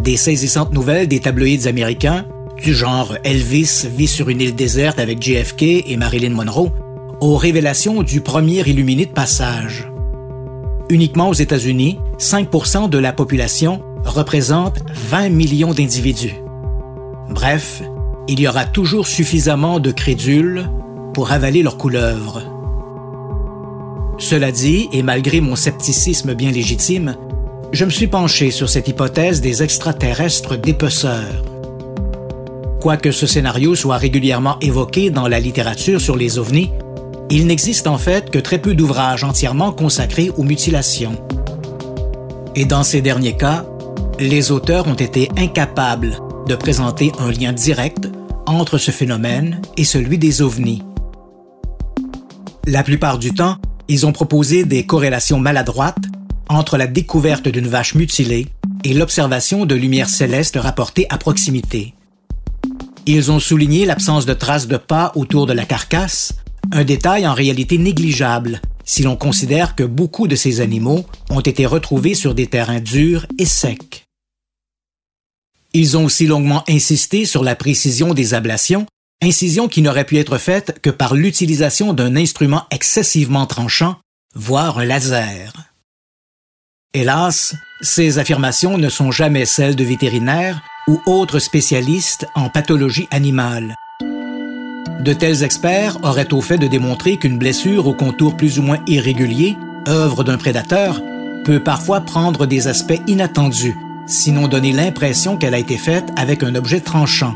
Des 0.00 0.16
saisissantes 0.16 0.72
nouvelles 0.72 1.06
des 1.06 1.20
tabloïds 1.20 1.68
américains 1.68 2.26
du 2.60 2.74
genre 2.74 3.16
Elvis 3.22 3.86
vit 3.94 4.08
sur 4.08 4.28
une 4.28 4.40
île 4.40 4.56
déserte 4.56 4.98
avec 4.98 5.22
JFK 5.22 5.62
et 5.62 5.96
Marilyn 5.96 6.34
Monroe, 6.34 6.72
aux 7.20 7.36
révélations 7.36 8.02
du 8.02 8.20
premier 8.20 8.68
illuminé 8.68 9.06
de 9.06 9.12
passage. 9.12 9.88
Uniquement 10.90 11.28
aux 11.28 11.34
États-Unis, 11.34 12.00
5 12.18 12.90
de 12.90 12.98
la 12.98 13.12
population 13.12 13.80
représente 14.04 14.80
20 14.92 15.28
millions 15.28 15.72
d'individus. 15.72 16.34
Bref, 17.30 17.82
il 18.26 18.40
y 18.40 18.48
aura 18.48 18.64
toujours 18.64 19.06
suffisamment 19.06 19.78
de 19.78 19.92
crédules 19.92 20.68
pour 21.12 21.30
avaler 21.30 21.62
leur 21.62 21.78
couleuvre. 21.78 22.53
Cela 24.18 24.52
dit, 24.52 24.88
et 24.92 25.02
malgré 25.02 25.40
mon 25.40 25.56
scepticisme 25.56 26.34
bien 26.34 26.50
légitime, 26.50 27.16
je 27.72 27.84
me 27.84 27.90
suis 27.90 28.06
penché 28.06 28.50
sur 28.50 28.68
cette 28.68 28.88
hypothèse 28.88 29.40
des 29.40 29.62
extraterrestres 29.62 30.56
dépeceurs. 30.56 31.42
Quoique 32.80 33.10
ce 33.10 33.26
scénario 33.26 33.74
soit 33.74 33.96
régulièrement 33.96 34.58
évoqué 34.60 35.10
dans 35.10 35.26
la 35.26 35.40
littérature 35.40 36.00
sur 36.00 36.16
les 36.16 36.38
ovnis, 36.38 36.70
il 37.30 37.46
n'existe 37.46 37.86
en 37.86 37.98
fait 37.98 38.30
que 38.30 38.38
très 38.38 38.58
peu 38.58 38.74
d'ouvrages 38.74 39.24
entièrement 39.24 39.72
consacrés 39.72 40.30
aux 40.36 40.44
mutilations. 40.44 41.16
Et 42.54 42.64
dans 42.66 42.84
ces 42.84 43.00
derniers 43.00 43.36
cas, 43.36 43.64
les 44.20 44.52
auteurs 44.52 44.86
ont 44.86 44.94
été 44.94 45.28
incapables 45.36 46.18
de 46.46 46.54
présenter 46.54 47.10
un 47.18 47.32
lien 47.32 47.52
direct 47.52 48.08
entre 48.46 48.78
ce 48.78 48.90
phénomène 48.90 49.60
et 49.76 49.84
celui 49.84 50.18
des 50.18 50.42
ovnis. 50.42 50.82
La 52.66 52.82
plupart 52.82 53.18
du 53.18 53.32
temps, 53.32 53.56
ils 53.88 54.06
ont 54.06 54.12
proposé 54.12 54.64
des 54.64 54.86
corrélations 54.86 55.38
maladroites 55.38 56.04
entre 56.48 56.76
la 56.76 56.86
découverte 56.86 57.48
d'une 57.48 57.68
vache 57.68 57.94
mutilée 57.94 58.46
et 58.84 58.94
l'observation 58.94 59.66
de 59.66 59.74
lumière 59.74 60.08
céleste 60.08 60.56
rapportée 60.60 61.06
à 61.10 61.18
proximité. 61.18 61.94
Ils 63.06 63.30
ont 63.30 63.40
souligné 63.40 63.84
l'absence 63.84 64.26
de 64.26 64.34
traces 64.34 64.66
de 64.66 64.76
pas 64.76 65.12
autour 65.14 65.46
de 65.46 65.52
la 65.52 65.64
carcasse, 65.64 66.34
un 66.72 66.84
détail 66.84 67.26
en 67.26 67.34
réalité 67.34 67.78
négligeable 67.78 68.60
si 68.84 69.02
l'on 69.02 69.16
considère 69.16 69.74
que 69.74 69.84
beaucoup 69.84 70.26
de 70.28 70.36
ces 70.36 70.60
animaux 70.60 71.04
ont 71.30 71.40
été 71.40 71.66
retrouvés 71.66 72.14
sur 72.14 72.34
des 72.34 72.46
terrains 72.46 72.80
durs 72.80 73.26
et 73.38 73.46
secs. 73.46 74.06
Ils 75.72 75.96
ont 75.96 76.04
aussi 76.04 76.26
longuement 76.26 76.62
insisté 76.68 77.24
sur 77.24 77.42
la 77.42 77.56
précision 77.56 78.14
des 78.14 78.34
ablations, 78.34 78.86
incisions 79.22 79.68
qui 79.68 79.82
n'auraient 79.82 80.04
pu 80.04 80.18
être 80.18 80.38
faites 80.38 80.80
que 80.80 80.90
par 80.90 81.14
l'utilisation 81.14 81.92
d'un 81.92 82.16
instrument 82.16 82.64
excessivement 82.70 83.46
tranchant, 83.46 83.96
voire 84.34 84.78
un 84.78 84.84
laser. 84.84 85.52
Hélas, 86.92 87.56
ces 87.80 88.18
affirmations 88.18 88.78
ne 88.78 88.88
sont 88.88 89.10
jamais 89.10 89.46
celles 89.46 89.76
de 89.76 89.84
vétérinaires 89.84 90.62
ou 90.86 91.00
autres 91.06 91.38
spécialistes 91.38 92.26
en 92.34 92.48
pathologie 92.48 93.08
animale. 93.10 93.74
De 95.00 95.12
tels 95.12 95.42
experts 95.42 95.98
auraient 96.02 96.32
au 96.32 96.40
fait 96.40 96.56
de 96.56 96.66
démontrer 96.66 97.16
qu'une 97.16 97.38
blessure 97.38 97.86
au 97.86 97.94
contour 97.94 98.36
plus 98.36 98.58
ou 98.58 98.62
moins 98.62 98.78
irrégulier, 98.86 99.56
œuvre 99.88 100.24
d'un 100.24 100.38
prédateur, 100.38 101.02
peut 101.44 101.62
parfois 101.62 102.00
prendre 102.00 102.46
des 102.46 102.68
aspects 102.68 103.00
inattendus, 103.06 103.76
sinon 104.06 104.48
donner 104.48 104.72
l'impression 104.72 105.36
qu'elle 105.36 105.54
a 105.54 105.58
été 105.58 105.76
faite 105.76 106.10
avec 106.16 106.42
un 106.42 106.54
objet 106.54 106.80
tranchant. 106.80 107.34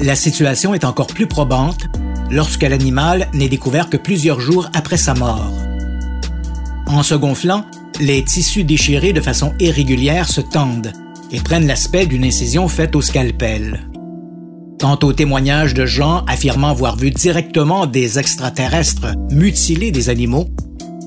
La 0.00 0.16
situation 0.16 0.74
est 0.74 0.84
encore 0.84 1.06
plus 1.06 1.26
probante 1.26 1.86
lorsque 2.30 2.62
l'animal 2.62 3.28
n'est 3.32 3.48
découvert 3.48 3.88
que 3.88 3.96
plusieurs 3.96 4.40
jours 4.40 4.68
après 4.74 4.96
sa 4.96 5.14
mort. 5.14 5.52
En 6.86 7.02
se 7.02 7.14
gonflant, 7.14 7.64
les 8.00 8.24
tissus 8.24 8.64
déchirés 8.64 9.12
de 9.12 9.20
façon 9.20 9.52
irrégulière 9.60 10.28
se 10.28 10.40
tendent, 10.40 10.92
et 11.30 11.40
prennent 11.40 11.66
l'aspect 11.66 12.06
d'une 12.06 12.24
incision 12.24 12.68
faite 12.68 12.94
au 12.94 13.00
scalpel. 13.00 13.88
Quant 14.80 14.98
aux 15.02 15.12
témoignages 15.12 15.74
de 15.74 15.86
gens 15.86 16.24
affirmant 16.26 16.70
avoir 16.70 16.96
vu 16.96 17.10
directement 17.10 17.86
des 17.86 18.18
extraterrestres 18.18 19.14
mutiler 19.30 19.90
des 19.90 20.10
animaux, 20.10 20.46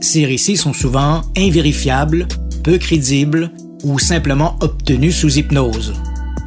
ces 0.01 0.25
récits 0.25 0.57
sont 0.57 0.73
souvent 0.73 1.21
invérifiables, 1.37 2.27
peu 2.63 2.77
crédibles 2.77 3.51
ou 3.83 3.99
simplement 3.99 4.57
obtenus 4.61 5.15
sous 5.15 5.37
hypnose, 5.37 5.93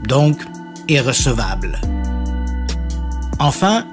donc 0.09 0.37
irrecevables. 0.89 1.81
Enfin, 3.41 3.87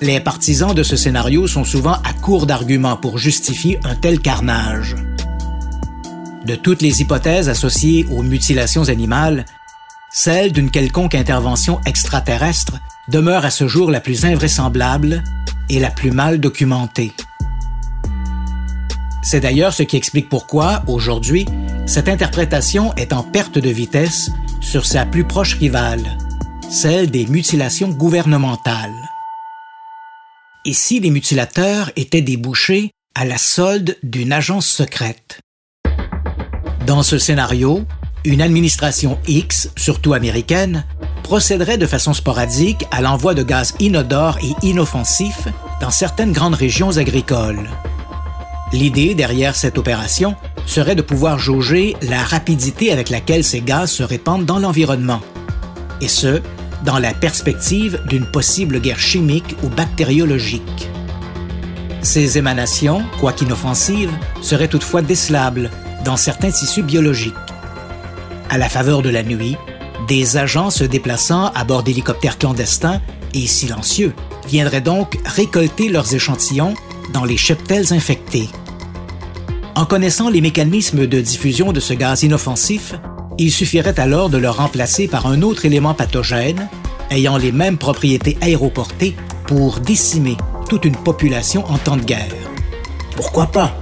les 0.00 0.18
partisans 0.18 0.74
de 0.74 0.82
ce 0.82 0.96
scénario 0.96 1.46
sont 1.46 1.64
souvent 1.64 1.98
à 2.04 2.14
court 2.14 2.46
d'arguments 2.46 2.96
pour 2.96 3.18
justifier 3.18 3.78
un 3.84 3.94
tel 3.94 4.18
carnage. 4.18 4.96
De 6.46 6.54
toutes 6.54 6.80
les 6.80 7.02
hypothèses 7.02 7.50
associées 7.50 8.06
aux 8.10 8.22
mutilations 8.22 8.88
animales, 8.88 9.44
celle 10.10 10.52
d'une 10.52 10.70
quelconque 10.70 11.14
intervention 11.14 11.80
extraterrestre 11.84 12.78
demeure 13.08 13.44
à 13.44 13.50
ce 13.50 13.68
jour 13.68 13.90
la 13.90 14.00
plus 14.00 14.24
invraisemblable 14.24 15.22
et 15.68 15.80
la 15.80 15.90
plus 15.90 16.10
mal 16.10 16.40
documentée. 16.40 17.12
C'est 19.22 19.40
d'ailleurs 19.40 19.74
ce 19.74 19.82
qui 19.82 19.96
explique 19.96 20.30
pourquoi, 20.30 20.82
aujourd'hui, 20.86 21.44
cette 21.84 22.08
interprétation 22.08 22.94
est 22.94 23.12
en 23.12 23.22
perte 23.22 23.58
de 23.58 23.70
vitesse 23.70 24.30
sur 24.60 24.86
sa 24.86 25.04
plus 25.04 25.24
proche 25.24 25.56
rivale, 25.56 26.16
celle 26.70 27.10
des 27.10 27.26
mutilations 27.26 27.88
gouvernementales. 27.88 29.10
Et 30.64 30.72
si 30.72 31.00
les 31.00 31.10
mutilateurs 31.10 31.90
étaient 31.96 32.22
débouchés 32.22 32.90
à 33.14 33.24
la 33.24 33.38
solde 33.38 33.96
d'une 34.02 34.32
agence 34.32 34.66
secrète? 34.66 35.40
Dans 36.86 37.02
ce 37.02 37.18
scénario, 37.18 37.84
une 38.24 38.42
administration 38.42 39.18
X, 39.26 39.70
surtout 39.76 40.14
américaine, 40.14 40.84
procéderait 41.22 41.78
de 41.78 41.86
façon 41.86 42.12
sporadique 42.12 42.84
à 42.90 43.00
l'envoi 43.00 43.34
de 43.34 43.42
gaz 43.42 43.74
inodores 43.80 44.38
et 44.42 44.66
inoffensifs 44.66 45.48
dans 45.80 45.90
certaines 45.90 46.32
grandes 46.32 46.54
régions 46.54 46.96
agricoles. 46.96 47.68
L'idée 48.72 49.14
derrière 49.14 49.54
cette 49.54 49.78
opération 49.78 50.34
serait 50.66 50.96
de 50.96 51.02
pouvoir 51.02 51.38
jauger 51.38 51.96
la 52.02 52.22
rapidité 52.22 52.90
avec 52.90 53.10
laquelle 53.10 53.44
ces 53.44 53.60
gaz 53.60 53.90
se 53.90 54.02
répandent 54.02 54.46
dans 54.46 54.58
l'environnement, 54.58 55.20
et 56.04 56.08
ce, 56.08 56.40
dans 56.84 56.98
la 56.98 57.14
perspective 57.14 58.00
d'une 58.06 58.26
possible 58.26 58.80
guerre 58.80 58.98
chimique 58.98 59.56
ou 59.62 59.68
bactériologique. 59.68 60.88
Ces 62.02 62.36
émanations, 62.36 63.02
quoiqu'inoffensives, 63.18 64.12
seraient 64.42 64.68
toutefois 64.68 65.00
décelables 65.00 65.70
dans 66.04 66.18
certains 66.18 66.50
tissus 66.50 66.82
biologiques. 66.82 67.32
À 68.50 68.58
la 68.58 68.68
faveur 68.68 69.00
de 69.00 69.08
la 69.08 69.22
nuit, 69.22 69.56
des 70.06 70.36
agents 70.36 70.68
se 70.68 70.84
déplaçant 70.84 71.46
à 71.54 71.64
bord 71.64 71.82
d'hélicoptères 71.82 72.36
clandestins 72.36 73.00
et 73.32 73.46
silencieux 73.46 74.12
viendraient 74.46 74.82
donc 74.82 75.18
récolter 75.24 75.88
leurs 75.88 76.14
échantillons 76.14 76.74
dans 77.14 77.24
les 77.24 77.38
cheptels 77.38 77.94
infectés. 77.94 78.50
En 79.74 79.86
connaissant 79.86 80.28
les 80.28 80.42
mécanismes 80.42 81.06
de 81.06 81.20
diffusion 81.20 81.72
de 81.72 81.80
ce 81.80 81.94
gaz 81.94 82.22
inoffensif, 82.22 82.94
Il 83.36 83.50
suffirait 83.50 83.98
alors 83.98 84.30
de 84.30 84.38
le 84.38 84.48
remplacer 84.48 85.08
par 85.08 85.26
un 85.26 85.42
autre 85.42 85.64
élément 85.64 85.94
pathogène 85.94 86.68
ayant 87.10 87.36
les 87.36 87.50
mêmes 87.50 87.78
propriétés 87.78 88.38
aéroportées 88.40 89.16
pour 89.46 89.80
décimer 89.80 90.36
toute 90.68 90.84
une 90.84 90.96
population 90.96 91.64
en 91.66 91.78
temps 91.78 91.96
de 91.96 92.04
guerre. 92.04 92.32
Pourquoi 93.16 93.46
pas? 93.46 93.78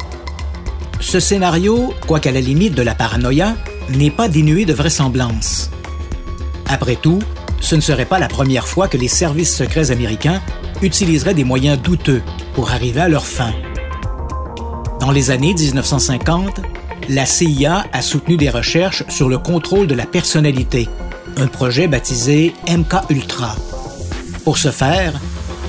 Ce 1.00 1.20
scénario, 1.20 1.92
quoiqu'à 2.06 2.32
la 2.32 2.40
limite 2.40 2.74
de 2.74 2.82
la 2.82 2.94
paranoïa, 2.94 3.56
n'est 3.90 4.10
pas 4.10 4.28
dénué 4.28 4.64
de 4.64 4.72
vraisemblance. 4.72 5.70
Après 6.66 6.96
tout, 6.96 7.18
ce 7.60 7.76
ne 7.76 7.80
serait 7.80 8.06
pas 8.06 8.18
la 8.18 8.28
première 8.28 8.66
fois 8.66 8.88
que 8.88 8.96
les 8.96 9.08
services 9.08 9.54
secrets 9.54 9.90
américains 9.90 10.40
utiliseraient 10.80 11.34
des 11.34 11.44
moyens 11.44 11.80
douteux 11.80 12.22
pour 12.54 12.70
arriver 12.70 13.00
à 13.00 13.08
leur 13.08 13.26
fin. 13.26 13.52
Dans 14.98 15.10
les 15.10 15.30
années 15.30 15.54
1950, 15.54 16.60
la 17.08 17.26
CIA 17.26 17.84
a 17.92 18.02
soutenu 18.02 18.36
des 18.36 18.50
recherches 18.50 19.04
sur 19.08 19.28
le 19.28 19.38
contrôle 19.38 19.86
de 19.86 19.94
la 19.94 20.06
personnalité, 20.06 20.88
un 21.36 21.46
projet 21.46 21.88
baptisé 21.88 22.54
MK 22.68 23.10
Ultra. 23.10 23.56
Pour 24.44 24.58
ce 24.58 24.70
faire, 24.70 25.12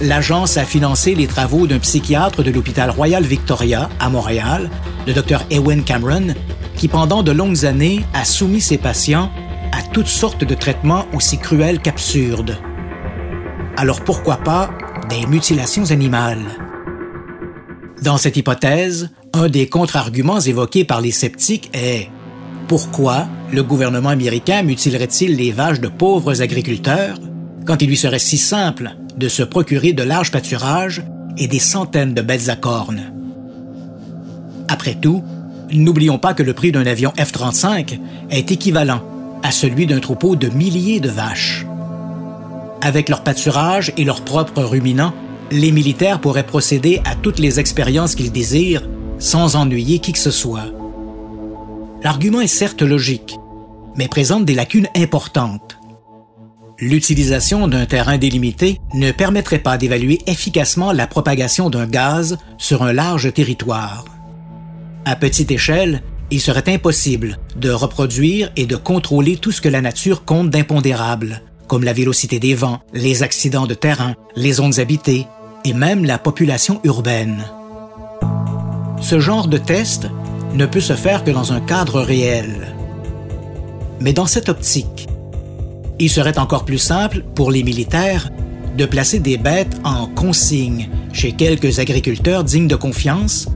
l'agence 0.02 0.58
a 0.58 0.66
financé 0.66 1.16
les 1.16 1.28
travaux 1.28 1.68
d'un 1.68 1.80
psychiatre 1.80 2.44
de 2.44 2.52
l'hôpital 2.52 2.90
Royal 2.90 3.24
Victoria 3.24 3.90
à 4.00 4.10
Montréal, 4.10 4.70
le 5.08 5.14
Dr 5.14 5.42
Ewen 5.50 5.84
Cameron, 5.84 6.34
qui 6.76 6.88
pendant 6.88 7.24
de 7.24 7.32
longues 7.32 7.66
années 7.66 8.04
a 8.14 8.26
soumis 8.26 8.62
ses 8.62 8.78
patients 8.78 9.32
à 9.72 9.82
toutes 9.92 10.08
sortes 10.08 10.44
de 10.44 10.56
traitements 10.56 11.06
aussi 11.14 11.38
cruels 11.38 11.80
qu'absurdes. 11.80 12.58
Alors 13.78 14.02
pourquoi 14.02 14.38
pas 14.38 14.72
des 15.10 15.26
mutilations 15.26 15.92
animales? 15.92 16.46
Dans 18.02 18.18
cette 18.18 18.38
hypothèse, 18.38 19.12
un 19.34 19.50
des 19.50 19.68
contre-arguments 19.68 20.40
évoqués 20.40 20.86
par 20.86 21.02
les 21.02 21.12
sceptiques 21.12 21.70
est 21.74 22.08
pourquoi 22.68 23.28
le 23.52 23.64
gouvernement 23.64 24.10
américain 24.10 24.62
mutilerait-il 24.62 25.36
les 25.36 25.52
vaches 25.52 25.82
de 25.82 25.88
pauvres 25.88 26.42
agriculteurs 26.42 27.18
quand 27.66 27.82
il 27.82 27.90
lui 27.90 27.98
serait 27.98 28.20
si 28.20 28.38
simple 28.38 28.96
de 29.18 29.28
se 29.28 29.44
procurer 29.44 29.94
de 29.94 30.04
larges 30.04 30.32
pâturages 30.32 31.04
et 31.38 31.48
des 31.48 31.60
centaines 31.60 32.14
de 32.14 32.22
belles 32.22 32.50
à 32.50 32.56
cornes? 32.56 33.12
Après 34.68 34.96
tout, 34.96 35.24
n'oublions 35.72 36.20
pas 36.20 36.34
que 36.34 36.44
le 36.44 36.54
prix 36.54 36.72
d'un 36.72 36.86
avion 36.86 37.12
F-35 37.18 38.00
est 38.30 38.52
équivalent 38.52 39.02
à 39.42 39.52
celui 39.52 39.88
d'un 39.88 40.00
troupeau 40.00 40.36
de 40.36 40.48
milliers 40.50 41.00
de 41.00 41.10
vaches. 41.10 41.66
Avec 42.82 43.10
leur 43.10 43.24
pâturage 43.24 43.92
et 43.98 44.04
leurs 44.04 44.22
propres 44.22 44.64
ruminants, 44.64 45.14
les 45.52 45.72
militaires 45.72 46.22
pourraient 46.22 46.46
procéder 46.46 47.02
à 47.06 47.16
toutes 47.16 47.40
les 47.40 47.60
expériences 47.60 48.16
qu'ils 48.16 48.32
désirent 48.32 48.84
sans 49.24 49.56
ennuyer 49.56 50.00
qui 50.00 50.12
que 50.12 50.20
ce 50.20 50.32
soit. 50.32 50.66
L'argument 52.04 52.42
est 52.42 52.48
certes 52.48 52.82
logique, 52.82 53.38
mais 53.96 54.10
présente 54.10 54.44
des 54.44 54.54
lacunes 54.54 54.90
importantes. 54.98 55.78
L'utilisation 56.78 57.70
d'un 57.70 57.86
terrain 57.86 58.18
délimité 58.18 58.82
ne 58.94 59.12
permettrait 59.12 59.60
pas 59.60 59.78
d'évaluer 59.78 60.20
efficacement 60.28 60.92
la 60.92 61.08
propagation 61.08 61.70
d'un 61.70 61.88
gaz 61.88 62.38
sur 62.58 62.84
un 62.84 62.92
large 62.92 63.34
territoire. 63.34 64.04
À 65.06 65.16
petite 65.16 65.52
échelle, 65.52 66.04
il 66.30 66.42
serait 66.42 66.74
impossible 66.74 67.40
de 67.56 67.70
reproduire 67.70 68.52
et 68.58 68.66
de 68.66 68.76
contrôler 68.76 69.38
tout 69.38 69.54
ce 69.54 69.62
que 69.62 69.70
la 69.70 69.80
nature 69.80 70.26
compte 70.26 70.50
d'impondérable, 70.50 71.44
comme 71.68 71.86
la 71.86 71.94
vélocité 71.94 72.40
des 72.40 72.56
vents, 72.56 72.82
les 72.94 73.24
accidents 73.24 73.68
de 73.68 73.74
terrain, 73.74 74.16
les 74.36 74.54
zones 74.54 74.82
habitées 74.82 75.28
et 75.64 75.72
même 75.72 76.04
la 76.04 76.18
population 76.18 76.82
urbaine. 76.84 77.46
Ce 79.04 79.20
genre 79.20 79.50
de 79.50 79.58
test 79.58 80.08
ne 80.54 80.66
peut 80.66 80.80
se 80.80 80.94
faire 80.94 81.26
que 81.26 81.32
dans 81.32 81.52
un 81.52 81.60
cadre 81.60 82.00
réel. 82.00 82.74
Mais 84.00 84.14
dans 84.14 84.26
cette 84.26 84.48
optique, 84.48 85.10
il 86.00 86.10
serait 86.10 86.40
encore 86.40 86.64
plus 86.64 86.78
simple 86.78 87.22
pour 87.36 87.52
les 87.52 87.64
militaires 87.64 88.30
de 88.78 88.86
placer 88.86 89.20
des 89.20 89.38
bêtes 89.38 89.78
en 89.84 90.08
consigne 90.08 90.88
chez 91.12 91.34
quelques 91.34 91.80
agriculteurs 91.80 92.46
dignes 92.46 92.70
de 92.70 92.78
confiance 92.78 93.50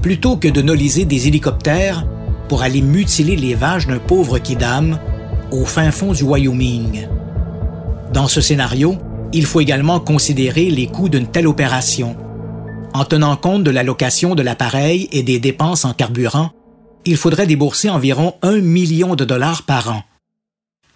plutôt 0.00 0.38
que 0.38 0.48
de 0.48 0.62
noliser 0.62 1.04
des 1.04 1.28
hélicoptères 1.28 2.06
pour 2.48 2.62
aller 2.62 2.80
mutiler 2.80 3.36
les 3.36 3.54
vaches 3.54 3.86
d'un 3.86 3.98
pauvre 3.98 4.38
kidam 4.38 4.98
au 5.52 5.66
fin 5.66 5.90
fond 5.90 6.12
du 6.12 6.24
Wyoming. 6.24 7.06
Dans 8.14 8.26
ce 8.26 8.40
scénario, 8.40 8.96
il 9.34 9.44
faut 9.44 9.60
également 9.60 10.00
considérer 10.00 10.70
les 10.70 10.86
coûts 10.86 11.10
d'une 11.10 11.26
telle 11.26 11.46
opération 11.46 12.16
en 12.94 13.04
tenant 13.04 13.36
compte 13.36 13.64
de 13.64 13.72
la 13.72 13.82
location 13.82 14.36
de 14.36 14.42
l'appareil 14.42 15.08
et 15.10 15.24
des 15.24 15.40
dépenses 15.40 15.84
en 15.84 15.92
carburant, 15.92 16.52
il 17.04 17.16
faudrait 17.16 17.48
débourser 17.48 17.90
environ 17.90 18.34
un 18.40 18.60
million 18.60 19.16
de 19.16 19.24
dollars 19.24 19.64
par 19.64 19.90
an. 19.90 20.04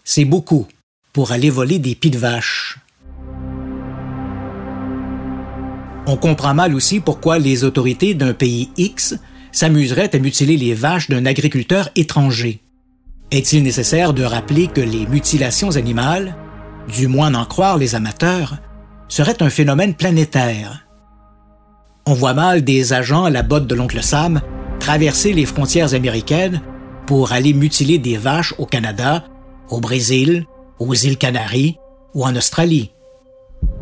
C'est 0.04 0.24
beaucoup 0.24 0.66
pour 1.12 1.32
aller 1.32 1.50
voler 1.50 1.80
des 1.80 1.96
pieds 1.96 2.12
de 2.12 2.18
vache. 2.18 2.78
On 6.06 6.16
comprend 6.16 6.54
mal 6.54 6.74
aussi 6.74 7.00
pourquoi 7.00 7.38
les 7.38 7.64
autorités 7.64 8.14
d'un 8.14 8.32
pays 8.32 8.70
X 8.78 9.16
s'amuseraient 9.52 10.14
à 10.14 10.18
mutiler 10.20 10.56
les 10.56 10.74
vaches 10.74 11.10
d'un 11.10 11.26
agriculteur 11.26 11.90
étranger. 11.96 12.60
Est-il 13.30 13.62
nécessaire 13.62 14.14
de 14.14 14.22
rappeler 14.22 14.68
que 14.68 14.80
les 14.80 15.06
mutilations 15.06 15.76
animales, 15.76 16.36
du 16.96 17.08
moins 17.08 17.30
n'en 17.30 17.44
croire 17.44 17.76
les 17.76 17.94
amateurs, 17.94 18.56
seraient 19.08 19.42
un 19.42 19.50
phénomène 19.50 19.94
planétaire? 19.94 20.87
On 22.08 22.14
voit 22.14 22.32
mal 22.32 22.64
des 22.64 22.94
agents 22.94 23.24
à 23.24 23.30
la 23.30 23.42
botte 23.42 23.66
de 23.66 23.74
l'oncle 23.74 24.02
Sam 24.02 24.40
traverser 24.80 25.34
les 25.34 25.44
frontières 25.44 25.92
américaines 25.92 26.62
pour 27.06 27.32
aller 27.32 27.52
mutiler 27.52 27.98
des 27.98 28.16
vaches 28.16 28.54
au 28.56 28.64
Canada, 28.64 29.24
au 29.68 29.78
Brésil, 29.78 30.46
aux 30.78 30.94
îles 30.94 31.18
Canaries 31.18 31.76
ou 32.14 32.24
en 32.24 32.34
Australie. 32.34 32.92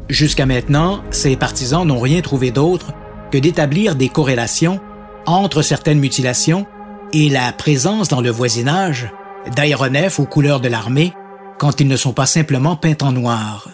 Jusqu'à 0.08 0.44
maintenant, 0.44 1.02
ces 1.12 1.36
partisans 1.36 1.86
n'ont 1.86 2.00
rien 2.00 2.20
trouvé 2.20 2.50
d'autre 2.50 2.94
que 3.30 3.38
d'établir 3.38 3.94
des 3.94 4.08
corrélations 4.08 4.80
entre 5.26 5.62
certaines 5.62 6.00
mutilations 6.00 6.66
et 7.12 7.28
la 7.28 7.52
présence 7.52 8.08
dans 8.08 8.20
le 8.22 8.30
voisinage 8.30 9.08
d'aéronefs 9.54 10.18
aux 10.18 10.26
couleurs 10.26 10.60
de 10.60 10.68
l'armée 10.68 11.12
quand 11.58 11.80
ils 11.80 11.86
ne 11.86 11.96
sont 11.96 12.12
pas 12.12 12.26
simplement 12.26 12.74
peints 12.74 12.96
en 13.02 13.12
noir. 13.12 13.68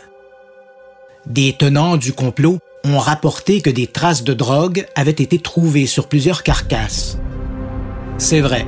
Des 1.24 1.54
tenants 1.54 1.96
du 1.96 2.12
complot 2.12 2.58
ont 2.84 2.98
rapporté 2.98 3.60
que 3.60 3.70
des 3.70 3.86
traces 3.86 4.24
de 4.24 4.34
drogue 4.34 4.86
avaient 4.94 5.10
été 5.10 5.38
trouvées 5.38 5.86
sur 5.86 6.08
plusieurs 6.08 6.42
carcasses. 6.42 7.18
C'est 8.18 8.40
vrai, 8.40 8.66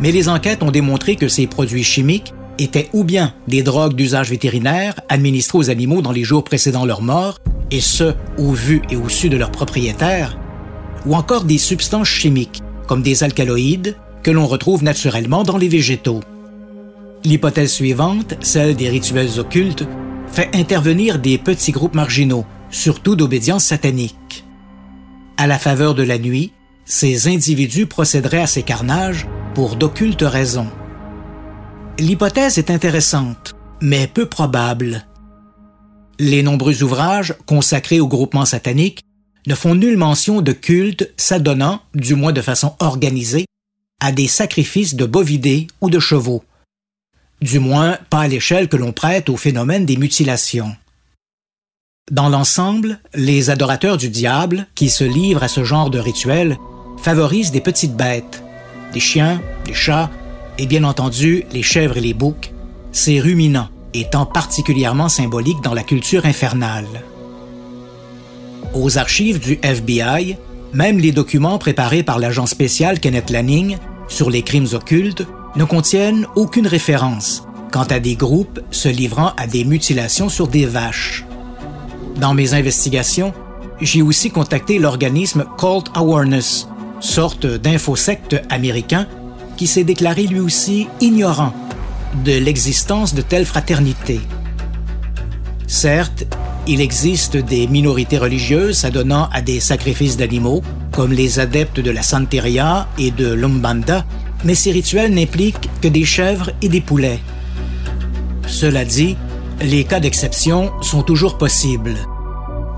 mais 0.00 0.12
les 0.12 0.28
enquêtes 0.28 0.62
ont 0.62 0.70
démontré 0.70 1.16
que 1.16 1.28
ces 1.28 1.46
produits 1.46 1.84
chimiques 1.84 2.32
étaient 2.58 2.88
ou 2.92 3.04
bien 3.04 3.34
des 3.46 3.62
drogues 3.62 3.94
d'usage 3.94 4.30
vétérinaire 4.30 4.94
administrées 5.08 5.58
aux 5.58 5.70
animaux 5.70 6.02
dans 6.02 6.12
les 6.12 6.24
jours 6.24 6.44
précédant 6.44 6.84
leur 6.84 7.02
mort, 7.02 7.38
et 7.70 7.80
ce, 7.80 8.14
au 8.38 8.52
vu 8.52 8.82
et 8.90 8.96
au 8.96 9.08
su 9.08 9.28
de 9.28 9.36
leurs 9.36 9.52
propriétaires, 9.52 10.38
ou 11.06 11.14
encore 11.14 11.44
des 11.44 11.58
substances 11.58 12.08
chimiques, 12.08 12.62
comme 12.86 13.02
des 13.02 13.22
alcaloïdes, 13.22 13.96
que 14.22 14.30
l'on 14.30 14.46
retrouve 14.46 14.82
naturellement 14.82 15.42
dans 15.42 15.58
les 15.58 15.68
végétaux. 15.68 16.20
L'hypothèse 17.24 17.72
suivante, 17.72 18.34
celle 18.40 18.74
des 18.74 18.88
rituels 18.88 19.38
occultes, 19.38 19.86
fait 20.32 20.50
intervenir 20.54 21.18
des 21.18 21.38
petits 21.38 21.72
groupes 21.72 21.94
marginaux, 21.94 22.44
surtout 22.70 23.16
d'obédience 23.16 23.64
satanique. 23.64 24.44
À 25.36 25.46
la 25.46 25.58
faveur 25.58 25.94
de 25.94 26.02
la 26.02 26.18
nuit, 26.18 26.52
ces 26.84 27.28
individus 27.28 27.86
procéderaient 27.86 28.40
à 28.40 28.46
ces 28.46 28.62
carnages 28.62 29.26
pour 29.54 29.76
d'occultes 29.76 30.22
raisons. 30.22 30.70
L'hypothèse 31.98 32.58
est 32.58 32.70
intéressante, 32.70 33.54
mais 33.80 34.06
peu 34.06 34.26
probable. 34.26 35.06
Les 36.18 36.42
nombreux 36.42 36.82
ouvrages 36.82 37.34
consacrés 37.46 38.00
au 38.00 38.08
groupement 38.08 38.44
satanique 38.44 39.02
ne 39.46 39.54
font 39.54 39.74
nulle 39.74 39.96
mention 39.96 40.42
de 40.42 40.52
culte 40.52 41.12
s'adonnant, 41.16 41.80
du 41.94 42.14
moins 42.14 42.32
de 42.32 42.42
façon 42.42 42.74
organisée, 42.80 43.46
à 44.00 44.12
des 44.12 44.28
sacrifices 44.28 44.94
de 44.94 45.06
bovidés 45.06 45.66
ou 45.80 45.90
de 45.90 45.98
chevaux. 45.98 46.44
Du 47.40 47.58
moins 47.58 47.98
pas 48.10 48.22
à 48.22 48.28
l'échelle 48.28 48.68
que 48.68 48.76
l'on 48.76 48.92
prête 48.92 49.28
au 49.28 49.36
phénomène 49.36 49.86
des 49.86 49.96
mutilations. 49.96 50.74
Dans 52.10 52.30
l'ensemble, 52.30 53.00
les 53.14 53.50
adorateurs 53.50 53.98
du 53.98 54.08
diable 54.08 54.66
qui 54.74 54.88
se 54.88 55.04
livrent 55.04 55.42
à 55.42 55.48
ce 55.48 55.62
genre 55.62 55.90
de 55.90 55.98
rituel 55.98 56.56
favorisent 57.02 57.50
des 57.50 57.60
petites 57.60 57.96
bêtes, 57.96 58.42
des 58.94 59.00
chiens, 59.00 59.42
des 59.66 59.74
chats 59.74 60.10
et 60.56 60.66
bien 60.66 60.84
entendu 60.84 61.44
les 61.52 61.62
chèvres 61.62 61.98
et 61.98 62.00
les 62.00 62.14
boucs, 62.14 62.52
ces 62.92 63.20
ruminants 63.20 63.68
étant 63.92 64.24
particulièrement 64.24 65.10
symboliques 65.10 65.62
dans 65.62 65.74
la 65.74 65.82
culture 65.82 66.24
infernale. 66.24 66.86
Aux 68.74 68.96
archives 68.96 69.38
du 69.38 69.58
FBI, 69.62 70.36
même 70.72 70.98
les 70.98 71.12
documents 71.12 71.58
préparés 71.58 72.02
par 72.02 72.18
l'agent 72.18 72.46
spécial 72.46 73.00
Kenneth 73.00 73.30
Lanning 73.30 73.76
sur 74.08 74.30
les 74.30 74.42
crimes 74.42 74.68
occultes 74.72 75.26
ne 75.56 75.64
contiennent 75.64 76.26
aucune 76.36 76.66
référence 76.66 77.44
quant 77.70 77.84
à 77.84 77.98
des 78.00 78.16
groupes 78.16 78.60
se 78.70 78.88
livrant 78.88 79.32
à 79.36 79.46
des 79.46 79.64
mutilations 79.64 80.30
sur 80.30 80.48
des 80.48 80.64
vaches. 80.64 81.27
Dans 82.18 82.34
mes 82.34 82.54
investigations, 82.54 83.32
j'ai 83.80 84.02
aussi 84.02 84.30
contacté 84.30 84.80
l'organisme 84.80 85.44
Cult 85.56 85.90
Awareness, 85.94 86.68
sorte 86.98 87.46
d'infosecte 87.46 88.42
américain 88.50 89.06
qui 89.56 89.68
s'est 89.68 89.84
déclaré 89.84 90.24
lui 90.24 90.40
aussi 90.40 90.88
ignorant 91.00 91.52
de 92.24 92.32
l'existence 92.32 93.14
de 93.14 93.22
telles 93.22 93.44
fraternités. 93.44 94.20
Certes, 95.68 96.24
il 96.66 96.80
existe 96.80 97.36
des 97.36 97.68
minorités 97.68 98.18
religieuses 98.18 98.78
s'adonnant 98.78 99.28
à 99.32 99.40
des 99.40 99.60
sacrifices 99.60 100.16
d'animaux, 100.16 100.62
comme 100.90 101.12
les 101.12 101.38
adeptes 101.38 101.80
de 101.80 101.90
la 101.90 102.02
Santeria 102.02 102.88
et 102.98 103.12
de 103.12 103.32
l'Umbanda, 103.32 104.04
mais 104.44 104.56
ces 104.56 104.72
rituels 104.72 105.14
n'impliquent 105.14 105.70
que 105.80 105.88
des 105.88 106.04
chèvres 106.04 106.50
et 106.62 106.68
des 106.68 106.80
poulets. 106.80 107.20
Cela 108.46 108.84
dit, 108.84 109.16
les 109.60 109.84
cas 109.84 110.00
d'exception 110.00 110.72
sont 110.80 111.02
toujours 111.02 111.36
possibles. 111.36 111.96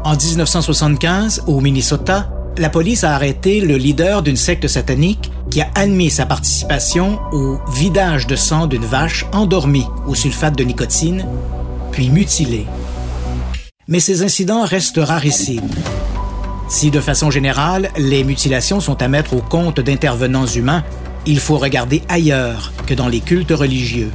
En 0.05 0.17
1975, 0.17 1.45
au 1.47 1.61
Minnesota, 1.61 2.31
la 2.57 2.71
police 2.71 3.05
a 3.05 3.15
arrêté 3.15 3.61
le 3.61 3.77
leader 3.77 4.23
d'une 4.23 4.37
secte 4.37 4.67
satanique 4.67 5.31
qui 5.51 5.61
a 5.61 5.71
admis 5.75 6.11
sa 6.11 6.27
participation 6.27 7.19
au 7.33 7.59
vidage 7.73 8.27
de 8.27 8.37
sang 8.37 8.67
d'une 8.67 8.85
vache 8.85 9.27
endormie 9.33 9.87
au 10.07 10.15
sulfate 10.15 10.57
de 10.57 10.65
nicotine, 10.65 11.27
puis 11.93 12.09
mutilée. 12.09 12.67
Mais 13.89 14.01
ces 14.01 14.23
incidents 14.23 14.65
restent 14.65 15.01
rarissimes. 15.03 15.69
Si 16.69 16.91
de 16.91 17.01
façon 17.01 17.31
générale, 17.31 17.91
les 17.99 18.25
mutilations 18.25 18.81
sont 18.81 19.03
à 19.03 19.09
mettre 19.09 19.35
au 19.35 19.43
compte 19.43 19.81
d'intervenants 19.81 20.47
humains, 20.47 20.85
il 21.27 21.41
faut 21.41 21.59
regarder 21.59 22.03
ailleurs 22.09 22.73
que 22.87 22.95
dans 22.95 23.09
les 23.09 23.21
cultes 23.21 23.51
religieux. 23.51 24.11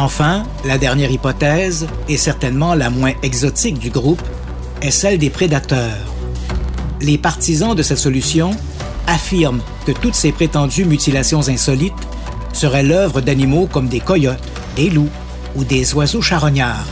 Enfin, 0.00 0.44
la 0.64 0.78
dernière 0.78 1.10
hypothèse, 1.10 1.88
et 2.08 2.16
certainement 2.16 2.74
la 2.74 2.88
moins 2.88 3.14
exotique 3.24 3.80
du 3.80 3.90
groupe, 3.90 4.22
est 4.80 4.92
celle 4.92 5.18
des 5.18 5.28
prédateurs. 5.28 6.06
Les 7.00 7.18
partisans 7.18 7.74
de 7.74 7.82
cette 7.82 7.98
solution 7.98 8.52
affirment 9.08 9.60
que 9.86 9.90
toutes 9.90 10.14
ces 10.14 10.30
prétendues 10.30 10.84
mutilations 10.84 11.48
insolites 11.48 11.94
seraient 12.52 12.84
l'œuvre 12.84 13.20
d'animaux 13.20 13.66
comme 13.66 13.88
des 13.88 13.98
coyotes, 13.98 14.38
des 14.76 14.88
loups 14.88 15.10
ou 15.56 15.64
des 15.64 15.92
oiseaux 15.94 16.22
charognards, 16.22 16.86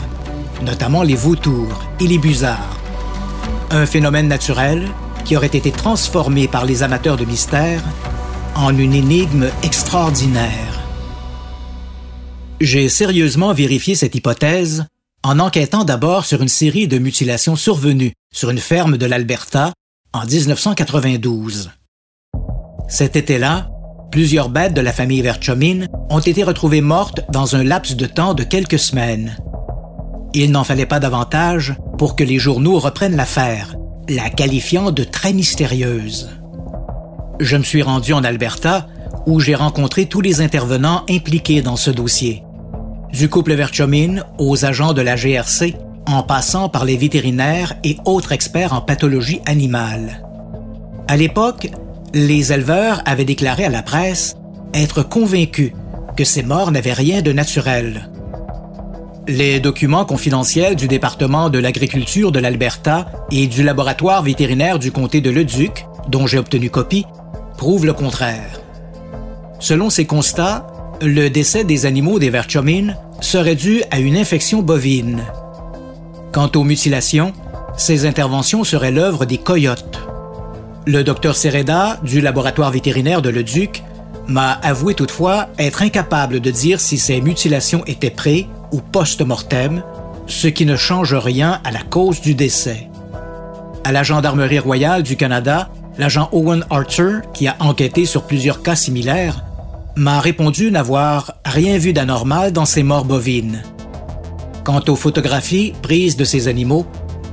notamment 0.61 1.03
les 1.03 1.15
vautours 1.15 1.79
et 2.01 2.07
les 2.07 2.17
busards. 2.17 2.77
Un 3.71 3.85
phénomène 3.85 4.27
naturel 4.27 4.85
qui 5.23 5.37
aurait 5.37 5.47
été 5.47 5.71
transformé 5.71 6.49
par 6.49 6.65
les 6.65 6.83
amateurs 6.83 7.15
de 7.15 7.23
mystère 7.23 7.81
en 8.53 8.77
une 8.77 8.93
énigme 8.93 9.47
extraordinaire. 9.63 10.66
J'ai 12.59 12.89
sérieusement 12.89 13.53
vérifié 13.53 13.93
cette 13.93 14.15
hypothèse 14.15 14.85
en 15.23 15.39
enquêtant 15.39 15.83
d'abord 15.83 16.25
sur 16.25 16.41
une 16.41 16.47
série 16.47 16.87
de 16.87 16.97
mutilations 16.97 17.55
survenues 17.55 18.13
sur 18.33 18.49
une 18.49 18.57
ferme 18.57 18.97
de 18.97 19.05
l'Alberta 19.05 19.73
en 20.11 20.25
1992. 20.25 21.69
Cet 22.87 23.15
été-là, 23.15 23.69
plusieurs 24.11 24.49
bêtes 24.49 24.73
de 24.73 24.81
la 24.81 24.91
famille 24.91 25.21
Verchomin 25.21 25.85
ont 26.09 26.19
été 26.19 26.43
retrouvées 26.43 26.81
mortes 26.81 27.21
dans 27.29 27.55
un 27.55 27.63
laps 27.63 27.95
de 27.95 28.07
temps 28.07 28.33
de 28.33 28.43
quelques 28.43 28.79
semaines. 28.79 29.37
Il 30.33 30.51
n'en 30.51 30.63
fallait 30.63 30.87
pas 30.87 30.99
davantage 30.99 31.75
pour 31.99 32.15
que 32.15 32.23
les 32.23 32.39
journaux 32.39 32.79
reprennent 32.79 33.15
l'affaire, 33.15 33.75
la 34.09 34.31
qualifiant 34.31 34.91
de 34.91 35.03
très 35.03 35.31
mystérieuse. 35.31 36.29
Je 37.39 37.55
me 37.55 37.63
suis 37.63 37.83
rendu 37.83 38.13
en 38.13 38.23
Alberta 38.23 38.87
où 39.27 39.39
j'ai 39.39 39.55
rencontré 39.55 40.07
tous 40.07 40.21
les 40.21 40.41
intervenants 40.41 41.05
impliqués 41.07 41.61
dans 41.61 41.75
ce 41.75 41.91
dossier. 41.91 42.43
Du 43.11 43.29
couple 43.29 43.53
Verchomin 43.53 44.23
aux 44.37 44.65
agents 44.65 44.93
de 44.93 45.01
la 45.01 45.15
GRC, 45.15 45.75
en 46.05 46.23
passant 46.23 46.69
par 46.69 46.85
les 46.85 46.97
vétérinaires 46.97 47.73
et 47.83 47.97
autres 48.05 48.31
experts 48.31 48.73
en 48.73 48.81
pathologie 48.81 49.41
animale. 49.45 50.23
À 51.07 51.17
l'époque, 51.17 51.69
les 52.13 52.53
éleveurs 52.53 53.01
avaient 53.05 53.25
déclaré 53.25 53.65
à 53.65 53.69
la 53.69 53.81
presse 53.81 54.35
être 54.73 55.03
convaincus 55.03 55.71
que 56.15 56.23
ces 56.23 56.43
morts 56.43 56.71
n'avaient 56.71 56.93
rien 56.93 57.21
de 57.21 57.31
naturel. 57.31 58.09
Les 59.27 59.59
documents 59.59 60.05
confidentiels 60.05 60.75
du 60.75 60.87
département 60.87 61.49
de 61.49 61.59
l'agriculture 61.59 62.31
de 62.31 62.39
l'Alberta 62.39 63.07
et 63.31 63.47
du 63.47 63.63
laboratoire 63.63 64.23
vétérinaire 64.23 64.79
du 64.79 64.91
comté 64.91 65.21
de 65.21 65.29
Leduc, 65.29 65.85
dont 66.09 66.27
j'ai 66.27 66.39
obtenu 66.39 66.69
copie, 66.69 67.05
prouvent 67.57 67.85
le 67.85 67.93
contraire. 67.93 68.61
Selon 69.59 69.89
ces 69.89 70.05
constats, 70.05 70.67
le 71.01 71.29
décès 71.29 71.63
des 71.63 71.85
animaux 71.85 72.19
des 72.19 72.29
Verchomines 72.29 72.95
serait 73.21 73.55
dû 73.55 73.83
à 73.91 73.99
une 73.99 74.17
infection 74.17 74.61
bovine. 74.61 75.21
Quant 76.31 76.51
aux 76.55 76.63
mutilations, 76.63 77.33
ces 77.77 78.05
interventions 78.05 78.63
seraient 78.63 78.91
l'œuvre 78.91 79.25
des 79.25 79.37
coyotes. 79.37 79.99
Le 80.85 81.03
docteur 81.03 81.35
Sereda, 81.35 81.99
du 82.03 82.21
laboratoire 82.21 82.71
vétérinaire 82.71 83.21
de 83.21 83.29
Leduc, 83.29 83.83
m'a 84.27 84.53
avoué 84.53 84.93
toutefois 84.93 85.47
être 85.57 85.81
incapable 85.81 86.39
de 86.39 86.51
dire 86.51 86.79
si 86.79 86.97
ces 86.97 87.21
mutilations 87.21 87.83
étaient 87.85 88.09
pré- 88.09 88.47
ou 88.71 88.81
post-mortem, 88.81 89.83
ce 90.25 90.47
qui 90.47 90.65
ne 90.65 90.75
change 90.75 91.13
rien 91.13 91.61
à 91.63 91.71
la 91.71 91.81
cause 91.81 92.21
du 92.21 92.35
décès. 92.35 92.89
À 93.83 93.91
la 93.91 94.03
Gendarmerie 94.03 94.59
royale 94.59 95.03
du 95.03 95.15
Canada, 95.15 95.69
l'agent 95.97 96.27
Owen 96.33 96.65
Archer, 96.69 97.19
qui 97.33 97.47
a 97.47 97.55
enquêté 97.59 98.05
sur 98.05 98.23
plusieurs 98.23 98.61
cas 98.61 98.75
similaires, 98.75 99.45
m'a 99.97 100.19
répondu 100.19 100.69
n'avoir 100.69 101.33
rien 101.43 101.77
vu 101.77 101.91
d'anormal 101.91 102.51
dans 102.51 102.65
ces 102.65 102.83
morts 102.83 103.05
bovines. 103.05 103.63
Quant 104.63 104.81
aux 104.87 104.95
photographies 104.95 105.73
prises 105.81 106.15
de 106.15 106.23
ces 106.23 106.47
animaux, 106.47 106.85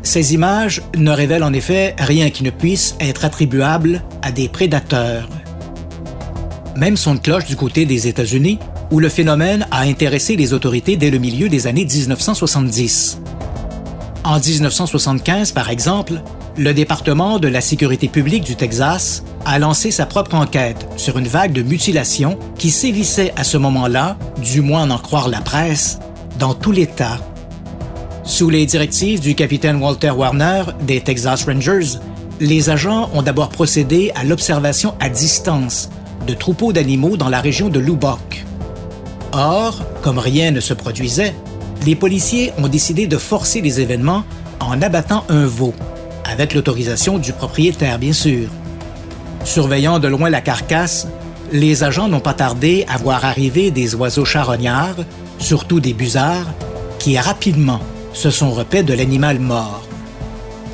ces 0.03 0.35
images 0.35 0.83
ne 0.97 1.11
révèlent 1.11 1.45
en 1.45 1.53
effet 1.53 1.95
rien 1.99 2.31
qui 2.31 2.43
ne 2.43 2.51
puisse 2.51 2.97
être 3.01 3.25
attribuable 3.25 4.03
à 4.23 4.33
des 4.33 4.49
prédateurs. 4.49 5.29
Même 6.77 6.97
son 6.97 7.19
cloche 7.19 7.45
du 7.45 7.57
côté 7.57 7.85
des 7.85 8.09
États-Unis, 8.09 8.59
où 8.91 8.99
le 8.99 9.09
phénomène 9.09 9.67
a 9.71 9.81
intéressé 9.81 10.35
les 10.37 10.53
autorités 10.53 10.97
dès 10.97 11.11
le 11.11 11.19
milieu 11.19 11.49
des 11.49 11.67
années 11.67 11.85
1970. 11.85 13.21
En 14.25 14.39
1975, 14.39 15.53
par 15.53 15.69
exemple, 15.69 16.23
le 16.57 16.73
département 16.73 17.39
de 17.39 17.49
la 17.49 17.61
sécurité 17.61 18.09
publique 18.09 18.45
du 18.45 18.55
Texas 18.55 19.25
a 19.45 19.59
lancé 19.59 19.91
sa 19.91 20.07
propre 20.07 20.37
enquête 20.37 20.87
sur 20.97 21.19
une 21.19 21.27
vague 21.27 21.53
de 21.53 21.63
mutilations 21.63 22.39
qui 22.59 22.71
sévissait 22.71 23.33
à 23.37 23.45
ce 23.45 23.57
moment-là, 23.57 24.17
du 24.41 24.61
moins 24.61 24.89
en 24.91 24.99
croire 24.99 25.29
la 25.29 25.41
presse, 25.41 25.99
dans 26.39 26.55
tout 26.55 26.71
l'État. 26.71 27.19
Sous 28.23 28.51
les 28.51 28.67
directives 28.67 29.21
du 29.21 29.35
capitaine 29.35 29.83
Walter 29.83 30.11
Warner 30.11 30.63
des 30.83 31.01
Texas 31.01 31.45
Rangers, 31.45 31.99
les 32.41 32.71
agents 32.71 33.11
ont 33.15 33.23
d'abord 33.23 33.49
procédé 33.49 34.13
à 34.15 34.25
l'observation 34.25 34.95
à 35.01 35.09
distance 35.09 35.91
de 36.27 36.35
troupeaux 36.35 36.73
d'animaux 36.73 37.17
dans 37.17 37.29
la 37.29 37.41
région 37.41 37.69
de 37.69 37.81
Lubbock. 37.81 38.45
Or, 39.33 39.83
comme 40.03 40.19
rien 40.19 40.53
ne 40.53 40.61
se 40.61 40.73
produisait, 40.73 41.35
les 41.85 41.97
policiers 41.97 42.53
ont 42.59 42.69
décidé 42.69 43.07
de 43.07 43.19
forcer 43.19 43.61
les 43.61 43.81
événements 43.81 44.23
en 44.61 44.81
abattant 44.81 45.25
un 45.29 45.45
veau, 45.45 45.75
avec 46.35 46.53
l'autorisation 46.53 47.19
du 47.19 47.33
propriétaire 47.33 48.01
bien 48.01 48.13
sûr. 48.13 48.49
Surveillant 49.45 50.01
de 50.01 50.09
loin 50.09 50.31
la 50.31 50.41
carcasse, 50.41 51.07
les 51.53 51.85
agents 51.85 52.09
n'ont 52.09 52.19
pas 52.19 52.35
tardé 52.35 52.85
à 52.89 52.99
voir 52.99 53.25
arriver 53.25 53.71
des 53.71 53.95
oiseaux 53.95 54.25
charognards, 54.25 55.05
surtout 55.39 55.79
des 55.79 55.93
busards, 55.93 56.53
qui 56.99 57.17
rapidement 57.17 57.79
se 58.13 58.31
sont 58.31 58.51
repaits 58.51 58.85
de 58.85 58.95
l'animal 58.95 59.39
mort. 59.39 59.87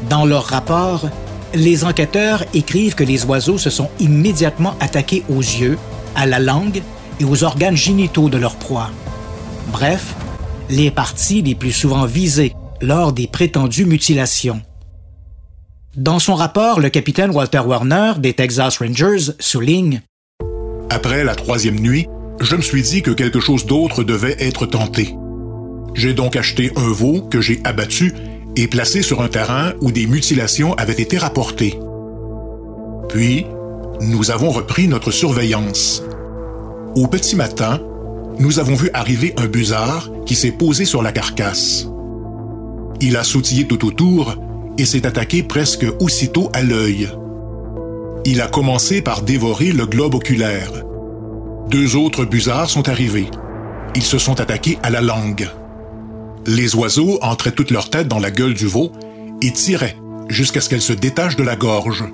Dans 0.09 0.25
leur 0.25 0.45
rapport, 0.45 1.11
les 1.53 1.85
enquêteurs 1.85 2.43
écrivent 2.55 2.95
que 2.95 3.05
les 3.05 3.27
oiseaux 3.27 3.59
se 3.59 3.69
sont 3.69 3.91
immédiatement 3.99 4.75
attaqués 4.81 5.25
aux 5.29 5.41
yeux, 5.41 5.77
à 6.15 6.25
la 6.25 6.39
langue 6.39 6.81
et 7.21 7.25
aux 7.25 7.45
organes 7.45 7.77
génitaux 7.77 8.31
de 8.31 8.39
leur 8.39 8.57
proie. 8.57 8.89
Bref, 9.73 10.15
les 10.71 10.91
parties 10.91 11.43
les 11.43 11.55
plus 11.55 11.73
souvent 11.73 12.07
visées 12.07 12.55
lors 12.81 13.13
des 13.13 13.27
prétendues 13.27 13.85
mutilations. 13.85 14.63
Dans 16.01 16.19
son 16.19 16.35
rapport, 16.35 16.81
le 16.81 16.89
capitaine 16.89 17.31
Walter 17.31 17.59
Warner 17.59 18.13
des 18.17 18.33
Texas 18.33 18.79
Rangers 18.79 19.35
souligne 19.39 20.01
Après 20.89 21.25
la 21.25 21.35
troisième 21.35 21.79
nuit, 21.79 22.07
je 22.41 22.57
me 22.57 22.63
suis 22.63 22.81
dit 22.81 23.03
que 23.03 23.11
quelque 23.11 23.39
chose 23.39 23.67
d'autre 23.67 24.03
devait 24.03 24.37
être 24.39 24.65
tenté. 24.65 25.15
J'ai 25.93 26.15
donc 26.15 26.37
acheté 26.37 26.73
un 26.77 26.91
veau 26.91 27.21
que 27.21 27.43
j'ai 27.43 27.61
abattu 27.65 28.15
et 28.57 28.67
placé 28.67 29.03
sur 29.03 29.21
un 29.21 29.29
terrain 29.29 29.75
où 29.83 29.93
des 29.93 30.07
mutilations 30.07 30.73
avaient 30.77 30.95
été 30.95 31.19
rapportées. 31.19 31.79
Puis, 33.11 33.45
nous 34.01 34.31
avons 34.31 34.53
repris 34.53 34.89
notre 34.89 35.11
surveillance. 35.11 36.03
Au 36.97 37.09
petit 37.09 37.37
matin, 37.37 37.79
nous 38.39 38.59
avons 38.59 38.75
vu 38.75 38.89
arriver 38.95 39.35
un 39.37 39.49
busard 39.49 40.09
qui 40.25 40.35
s'est 40.35 40.53
posé 40.53 40.87
sur 40.87 41.03
la 41.03 41.13
carcasse. 41.13 41.89
Il 43.03 43.19
a 43.19 43.23
sautillé 43.23 43.67
tout 43.67 43.85
autour 43.85 44.39
et 44.81 44.87
s'est 44.87 45.07
attaqué 45.07 45.43
presque 45.43 45.85
aussitôt 46.01 46.49
à 46.55 46.63
l'œil. 46.63 47.11
Il 48.25 48.41
a 48.41 48.47
commencé 48.47 49.03
par 49.03 49.21
dévorer 49.21 49.73
le 49.73 49.85
globe 49.85 50.15
oculaire. 50.15 50.73
Deux 51.69 51.97
autres 51.97 52.25
busards 52.25 52.71
sont 52.71 52.89
arrivés. 52.89 53.29
Ils 53.95 54.03
se 54.03 54.17
sont 54.17 54.41
attaqués 54.41 54.79
à 54.83 54.89
la 54.89 55.03
langue. 55.03 55.51
Les 56.47 56.75
oiseaux 56.75 57.19
entraient 57.21 57.53
toute 57.53 57.71
leur 57.71 57.91
tête 57.91 58.09
dans 58.09 58.19
la 58.19 58.31
gueule 58.31 58.55
du 58.55 58.67
veau 58.67 58.91
et 59.43 59.53
tiraient 59.53 59.97
jusqu'à 60.29 60.63
ce 60.63 60.71
qu'elle 60.71 60.81
se 60.81 60.95
détache 60.95 61.37
de 61.37 61.43
la 61.43 61.57
gorge. 61.57 62.05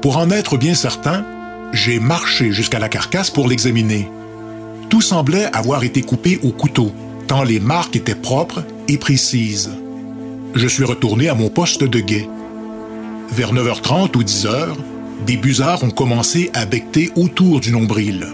Pour 0.00 0.18
en 0.18 0.30
être 0.30 0.56
bien 0.56 0.74
certain, 0.74 1.24
j'ai 1.72 1.98
marché 1.98 2.52
jusqu'à 2.52 2.78
la 2.78 2.88
carcasse 2.88 3.30
pour 3.30 3.48
l'examiner. 3.48 4.08
Tout 4.90 5.00
semblait 5.00 5.50
avoir 5.52 5.82
été 5.82 6.02
coupé 6.02 6.38
au 6.44 6.50
couteau, 6.50 6.92
tant 7.26 7.42
les 7.42 7.58
marques 7.58 7.96
étaient 7.96 8.14
propres 8.14 8.62
et 8.86 8.96
précises. 8.96 9.72
Je 10.54 10.68
suis 10.68 10.84
retourné 10.84 11.28
à 11.30 11.34
mon 11.34 11.48
poste 11.48 11.82
de 11.82 12.00
guet. 12.00 12.28
Vers 13.30 13.54
9h30 13.54 14.16
ou 14.18 14.22
10h, 14.22 14.74
des 15.26 15.38
busards 15.38 15.82
ont 15.82 15.90
commencé 15.90 16.50
à 16.52 16.66
becter 16.66 17.10
autour 17.16 17.60
du 17.60 17.72
nombril. 17.72 18.26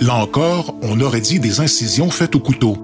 Là 0.00 0.14
encore, 0.14 0.74
on 0.80 0.98
aurait 1.00 1.20
dit 1.20 1.38
des 1.38 1.60
incisions 1.60 2.08
faites 2.08 2.34
au 2.36 2.40
couteau. 2.40 2.78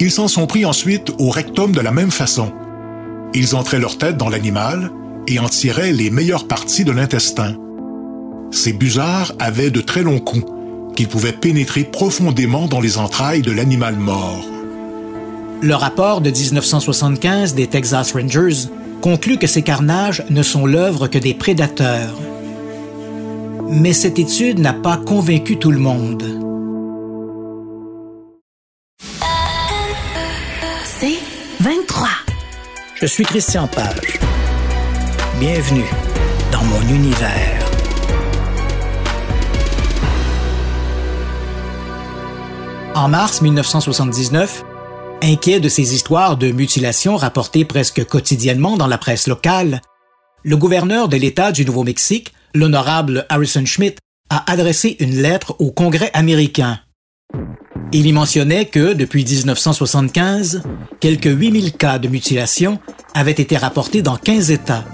Ils 0.00 0.10
s'en 0.10 0.26
sont 0.26 0.46
pris 0.46 0.64
ensuite 0.64 1.12
au 1.18 1.28
rectum 1.28 1.72
de 1.72 1.80
la 1.82 1.90
même 1.90 2.10
façon. 2.10 2.50
Ils 3.34 3.54
entraient 3.54 3.78
leur 3.78 3.98
tête 3.98 4.16
dans 4.16 4.30
l'animal 4.30 4.90
et 5.28 5.38
en 5.38 5.48
tiraient 5.48 5.92
les 5.92 6.08
meilleures 6.08 6.48
parties 6.48 6.84
de 6.84 6.92
l'intestin. 6.92 7.56
Ces 8.50 8.72
busards 8.72 9.32
avaient 9.38 9.70
de 9.70 9.82
très 9.82 10.02
longs 10.02 10.18
coups 10.18 10.46
qu'ils 10.96 11.08
pouvaient 11.08 11.32
pénétrer 11.32 11.84
profondément 11.84 12.68
dans 12.68 12.80
les 12.80 12.96
entrailles 12.96 13.42
de 13.42 13.52
l'animal 13.52 13.96
mort. 13.96 14.46
Le 15.62 15.74
rapport 15.74 16.22
de 16.22 16.30
1975 16.30 17.54
des 17.54 17.66
Texas 17.66 18.12
Rangers 18.12 18.70
conclut 19.02 19.36
que 19.36 19.46
ces 19.46 19.60
carnages 19.60 20.24
ne 20.30 20.42
sont 20.42 20.64
l'œuvre 20.64 21.06
que 21.06 21.18
des 21.18 21.34
prédateurs. 21.34 22.16
Mais 23.68 23.92
cette 23.92 24.18
étude 24.18 24.58
n'a 24.58 24.72
pas 24.72 24.96
convaincu 24.96 25.58
tout 25.58 25.70
le 25.70 25.78
monde. 25.78 26.24
C'est 30.98 31.18
23. 31.60 32.08
Je 32.94 33.06
suis 33.06 33.24
Christian 33.24 33.66
Page. 33.66 34.18
Bienvenue 35.38 35.84
dans 36.52 36.64
mon 36.64 36.80
univers. 36.88 37.58
En 42.94 43.08
mars 43.08 43.42
1979, 43.42 44.64
inquiet 45.22 45.60
de 45.60 45.68
ces 45.68 45.94
histoires 45.94 46.36
de 46.36 46.50
mutilation 46.50 47.16
rapportées 47.16 47.64
presque 47.64 48.04
quotidiennement 48.04 48.76
dans 48.76 48.86
la 48.86 48.98
presse 48.98 49.26
locale, 49.26 49.80
le 50.42 50.56
gouverneur 50.56 51.08
de 51.08 51.16
l'État 51.16 51.52
du 51.52 51.64
Nouveau-Mexique, 51.64 52.32
l'honorable 52.54 53.26
Harrison 53.28 53.64
Schmidt, 53.66 53.98
a 54.30 54.50
adressé 54.50 54.96
une 55.00 55.20
lettre 55.20 55.56
au 55.58 55.70
Congrès 55.70 56.10
américain. 56.14 56.80
Il 57.92 58.06
y 58.06 58.12
mentionnait 58.12 58.66
que, 58.66 58.92
depuis 58.92 59.24
1975, 59.24 60.62
quelques 61.00 61.24
8000 61.26 61.72
cas 61.72 61.98
de 61.98 62.08
mutilation 62.08 62.78
avaient 63.14 63.32
été 63.32 63.56
rapportés 63.56 64.02
dans 64.02 64.16
15 64.16 64.50
États 64.52 64.84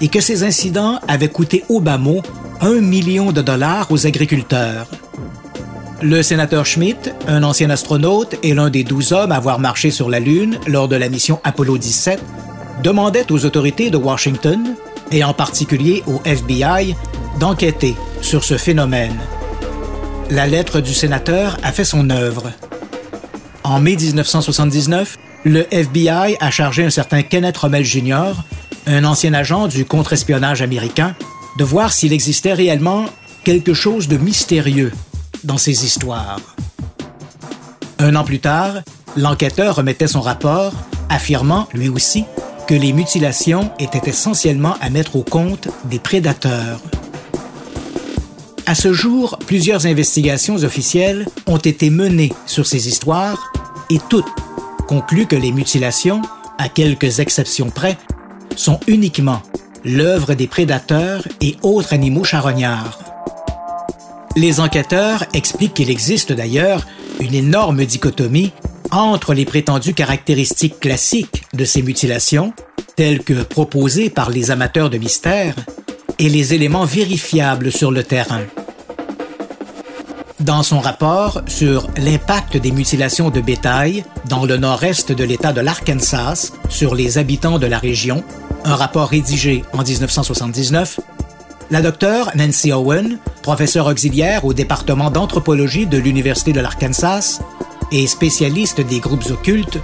et 0.00 0.08
que 0.08 0.20
ces 0.20 0.42
incidents 0.42 0.98
avaient 1.06 1.28
coûté 1.28 1.64
au 1.68 1.80
bas 1.80 1.98
mot 1.98 2.22
un 2.60 2.80
million 2.80 3.32
de 3.32 3.42
dollars 3.42 3.90
aux 3.90 4.06
agriculteurs. 4.06 4.88
Le 6.02 6.22
sénateur 6.22 6.64
Schmidt, 6.64 7.12
un 7.28 7.42
ancien 7.42 7.68
astronaute 7.68 8.34
et 8.42 8.54
l'un 8.54 8.70
des 8.70 8.84
douze 8.84 9.12
hommes 9.12 9.32
à 9.32 9.36
avoir 9.36 9.58
marché 9.58 9.90
sur 9.90 10.08
la 10.08 10.18
Lune 10.18 10.58
lors 10.66 10.88
de 10.88 10.96
la 10.96 11.10
mission 11.10 11.40
Apollo 11.44 11.76
17, 11.76 12.18
demandait 12.82 13.30
aux 13.30 13.44
autorités 13.44 13.90
de 13.90 13.98
Washington, 13.98 14.76
et 15.12 15.22
en 15.24 15.34
particulier 15.34 16.02
au 16.06 16.22
FBI, 16.24 16.96
d'enquêter 17.38 17.96
sur 18.22 18.44
ce 18.44 18.56
phénomène. 18.56 19.18
La 20.30 20.46
lettre 20.46 20.80
du 20.80 20.94
sénateur 20.94 21.58
a 21.62 21.70
fait 21.70 21.84
son 21.84 22.08
œuvre. 22.08 22.50
En 23.62 23.78
mai 23.78 23.96
1979, 23.96 25.18
le 25.44 25.66
FBI 25.70 26.36
a 26.40 26.50
chargé 26.50 26.82
un 26.82 26.90
certain 26.90 27.22
Kenneth 27.22 27.58
Rommel 27.58 27.84
Jr., 27.84 28.32
un 28.86 29.04
ancien 29.04 29.34
agent 29.34 29.68
du 29.68 29.84
contre-espionnage 29.84 30.62
américain, 30.62 31.14
de 31.58 31.64
voir 31.64 31.92
s'il 31.92 32.14
existait 32.14 32.54
réellement 32.54 33.04
quelque 33.44 33.74
chose 33.74 34.08
de 34.08 34.16
mystérieux 34.16 34.92
dans 35.44 35.58
ces 35.58 35.84
histoires. 35.84 36.40
Un 37.98 38.16
an 38.16 38.24
plus 38.24 38.40
tard, 38.40 38.80
l'enquêteur 39.16 39.76
remettait 39.76 40.06
son 40.06 40.20
rapport, 40.20 40.72
affirmant, 41.08 41.68
lui 41.74 41.88
aussi, 41.88 42.24
que 42.66 42.74
les 42.74 42.92
mutilations 42.92 43.70
étaient 43.78 44.08
essentiellement 44.08 44.76
à 44.80 44.90
mettre 44.90 45.16
au 45.16 45.22
compte 45.22 45.68
des 45.84 45.98
prédateurs. 45.98 46.80
À 48.66 48.74
ce 48.74 48.92
jour, 48.92 49.38
plusieurs 49.46 49.86
investigations 49.86 50.56
officielles 50.62 51.26
ont 51.46 51.58
été 51.58 51.90
menées 51.90 52.32
sur 52.46 52.66
ces 52.66 52.86
histoires 52.86 53.52
et 53.90 53.98
toutes 54.08 54.32
concluent 54.86 55.26
que 55.26 55.36
les 55.36 55.50
mutilations, 55.50 56.22
à 56.58 56.68
quelques 56.68 57.18
exceptions 57.18 57.70
près, 57.70 57.98
sont 58.54 58.78
uniquement 58.86 59.42
l'œuvre 59.84 60.34
des 60.34 60.46
prédateurs 60.46 61.26
et 61.40 61.56
autres 61.62 61.92
animaux 61.92 62.24
charognards. 62.24 63.09
Les 64.36 64.60
enquêteurs 64.60 65.24
expliquent 65.34 65.74
qu'il 65.74 65.90
existe 65.90 66.32
d'ailleurs 66.32 66.86
une 67.18 67.34
énorme 67.34 67.84
dichotomie 67.84 68.52
entre 68.92 69.34
les 69.34 69.44
prétendues 69.44 69.94
caractéristiques 69.94 70.78
classiques 70.78 71.42
de 71.52 71.64
ces 71.64 71.82
mutilations, 71.82 72.52
telles 72.96 73.24
que 73.24 73.42
proposées 73.42 74.08
par 74.08 74.30
les 74.30 74.50
amateurs 74.50 74.88
de 74.88 74.98
mystère, 74.98 75.54
et 76.18 76.28
les 76.28 76.54
éléments 76.54 76.84
vérifiables 76.84 77.72
sur 77.72 77.90
le 77.90 78.04
terrain. 78.04 78.42
Dans 80.38 80.62
son 80.62 80.80
rapport 80.80 81.42
sur 81.46 81.88
l'impact 81.96 82.56
des 82.56 82.72
mutilations 82.72 83.30
de 83.30 83.40
bétail 83.40 84.04
dans 84.28 84.44
le 84.46 84.56
nord-est 84.56 85.12
de 85.12 85.24
l'État 85.24 85.52
de 85.52 85.60
l'Arkansas 85.60 86.52
sur 86.68 86.94
les 86.94 87.18
habitants 87.18 87.58
de 87.58 87.66
la 87.66 87.78
région, 87.78 88.22
un 88.64 88.74
rapport 88.74 89.08
rédigé 89.08 89.64
en 89.72 89.82
1979, 89.82 91.00
la 91.70 91.82
docteure 91.82 92.32
Nancy 92.34 92.72
Owen, 92.72 93.18
professeure 93.42 93.86
auxiliaire 93.86 94.44
au 94.44 94.52
département 94.52 95.10
d'anthropologie 95.10 95.86
de 95.86 95.98
l'Université 95.98 96.52
de 96.52 96.60
l'Arkansas 96.60 97.40
et 97.92 98.06
spécialiste 98.06 98.80
des 98.80 98.98
groupes 98.98 99.30
occultes, 99.30 99.78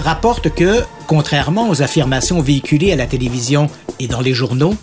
rapporte 0.00 0.54
que, 0.54 0.82
contrairement 1.06 1.68
aux 1.68 1.82
affirmations 1.82 2.40
véhiculées 2.40 2.92
à 2.92 2.96
la 2.96 3.06
télévision 3.06 3.68
et 4.00 4.08
dans 4.08 4.20
les 4.20 4.32
journaux, 4.32 4.74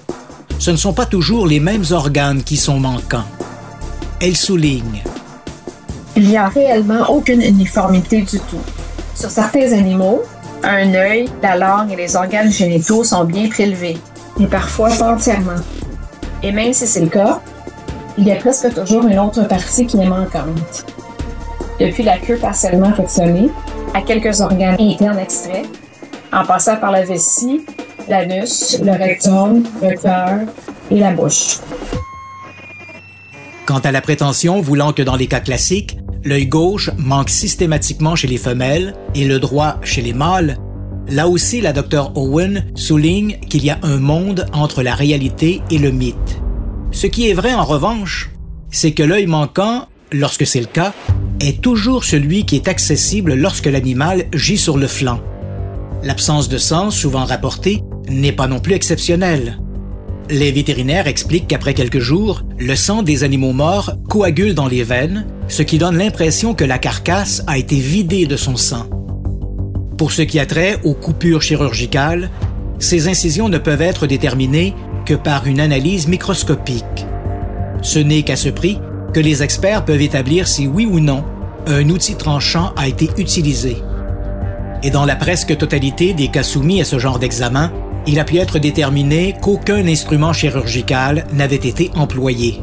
ce 0.60 0.70
ne 0.70 0.76
sont 0.76 0.94
pas 0.94 1.08
toujours 1.08 1.48
les 1.48 1.60
mêmes 1.60 1.86
organes 1.92 2.44
qui 2.44 2.58
sont 2.58 2.80
manquants. 2.80 3.26
Elle 4.22 4.38
souligne 4.38 5.04
Il 6.16 6.28
n'y 6.28 6.38
a 6.38 6.50
réellement 6.50 7.10
aucune 7.10 7.42
uniformité 7.42 8.22
du 8.22 8.40
tout. 8.40 8.62
Sur 9.16 9.32
certains 9.32 9.72
animaux, 9.72 10.22
un 10.64 10.94
œil, 10.94 11.26
la 11.42 11.58
langue 11.58 11.92
et 11.92 11.96
les 11.96 12.16
organes 12.16 12.52
génitaux 12.52 13.04
sont 13.04 13.26
bien 13.26 13.50
prélevés, 13.50 13.98
mais 14.40 14.48
parfois 14.48 14.90
pas 14.90 15.14
entièrement. 15.14 15.60
Et 16.44 16.52
même 16.52 16.74
si 16.74 16.86
c'est 16.86 17.00
le 17.00 17.08
cas, 17.08 17.42
il 18.18 18.28
y 18.28 18.32
a 18.32 18.36
presque 18.36 18.74
toujours 18.74 19.08
une 19.08 19.18
autre 19.18 19.48
partie 19.48 19.88
qui 19.88 19.98
est 19.98 20.06
manquante. 20.06 20.86
Depuis 21.80 22.04
la 22.04 22.18
queue 22.18 22.38
partiellement 22.38 22.94
fractionnée, 22.94 23.50
à 23.94 24.02
quelques 24.02 24.42
organes 24.42 24.76
internes 24.80 25.20
extraits, 25.20 25.66
en 26.32 26.46
passant 26.46 26.78
par 26.78 26.92
la 26.92 27.04
vessie, 27.04 27.66
l'anus, 28.10 28.80
le 28.84 28.92
rectum, 28.92 29.64
le 29.82 29.98
cœur 29.98 30.40
et 30.92 31.00
la 31.00 31.14
bouche. 31.14 31.60
Quant 33.66 33.80
à 33.80 33.92
la 33.92 34.02
prétention 34.02 34.62
voulant 34.62 34.92
que 34.92 35.02
dans 35.02 35.16
les 35.16 35.28
cas 35.28 35.40
classiques, 35.40 35.98
l'œil 36.24 36.48
gauche 36.48 36.92
manque 36.98 37.30
systématiquement 37.30 38.16
chez 38.16 38.28
les 38.28 38.38
femelles 38.38 38.94
et 39.16 39.26
le 39.26 39.40
droit 39.40 39.78
chez 39.84 40.02
les 40.02 40.14
mâles, 40.14 40.58
Là 41.10 41.28
aussi, 41.28 41.60
la 41.62 41.74
docteure 41.74 42.16
Owen 42.16 42.66
souligne 42.76 43.38
qu'il 43.50 43.64
y 43.64 43.70
a 43.70 43.80
un 43.84 43.98
monde 43.98 44.46
entre 44.54 44.84
la 44.84 44.96
réalité 44.96 45.62
et 45.70 45.78
le 45.78 45.92
mythe. 45.92 46.42
Ce 46.92 47.08
qui 47.08 47.30
est 47.30 47.34
vrai 47.34 47.54
en 47.54 47.66
revanche, 47.66 48.32
c'est 48.70 48.94
que 48.94 49.04
l'œil 49.04 49.28
manquant, 49.28 49.88
lorsque 50.12 50.48
c'est 50.48 50.62
le 50.62 50.66
cas, 50.66 50.94
est 51.42 51.62
toujours 51.62 52.06
celui 52.06 52.46
qui 52.46 52.56
est 52.56 52.68
accessible 52.68 53.34
lorsque 53.34 53.66
l'animal 53.66 54.26
gît 54.34 54.58
sur 54.58 54.78
le 54.78 54.88
flanc. 54.88 55.20
L'absence 56.04 56.48
de 56.50 56.58
sang, 56.58 56.90
souvent 56.90 57.26
rapportée, 57.26 57.84
n'est 58.10 58.32
pas 58.32 58.48
non 58.48 58.60
plus 58.60 58.74
exceptionnelle. 58.74 59.60
Les 60.30 60.52
vétérinaires 60.52 61.08
expliquent 61.08 61.48
qu'après 61.48 61.74
quelques 61.74 62.00
jours, 62.00 62.44
le 62.58 62.76
sang 62.76 63.04
des 63.04 63.26
animaux 63.26 63.52
morts 63.52 63.92
coagule 64.08 64.56
dans 64.56 64.68
les 64.68 64.84
veines, 64.84 65.28
ce 65.50 65.64
qui 65.64 65.78
donne 65.78 65.98
l'impression 65.98 66.54
que 66.54 66.64
la 66.64 66.78
carcasse 66.78 67.44
a 67.48 67.58
été 67.58 67.76
vidée 67.76 68.26
de 68.26 68.38
son 68.38 68.56
sang. 68.56 68.88
Pour 69.98 70.12
ce 70.12 70.24
qui 70.24 70.40
a 70.40 70.46
trait 70.46 70.80
aux 70.84 70.94
coupures 70.94 71.42
chirurgicales, 71.42 72.30
ces 72.80 73.08
incisions 73.08 73.48
ne 73.48 73.60
peuvent 73.60 73.82
être 73.82 74.08
déterminées 74.08 74.74
que 75.06 75.14
par 75.14 75.46
une 75.46 75.60
analyse 75.60 76.08
microscopique. 76.08 77.06
Ce 77.82 78.00
n'est 78.00 78.24
qu'à 78.24 78.36
ce 78.36 78.50
prix 78.50 78.80
que 79.14 79.20
les 79.20 79.44
experts 79.44 79.86
peuvent 79.86 80.02
établir 80.02 80.48
si 80.48 80.66
oui 80.66 80.86
ou 80.86 81.00
non 81.00 81.24
un 81.68 81.88
outil 81.90 82.16
tranchant 82.16 82.74
a 82.76 82.88
été 82.88 83.10
utilisé. 83.18 83.78
Et 84.82 84.90
dans 84.90 85.06
la 85.06 85.16
presque 85.16 85.56
totalité 85.56 86.14
des 86.14 86.28
cas 86.28 86.44
soumis 86.44 86.82
à 86.82 86.86
ce 86.86 87.00
genre 87.00 87.20
d'examen, 87.20 87.72
il 88.06 88.20
a 88.20 88.26
pu 88.26 88.38
être 88.38 88.60
déterminé 88.60 89.36
qu'aucun 89.42 89.88
instrument 89.88 90.34
chirurgical 90.34 91.26
n'avait 91.34 91.56
été 91.56 91.90
employé. 91.96 92.60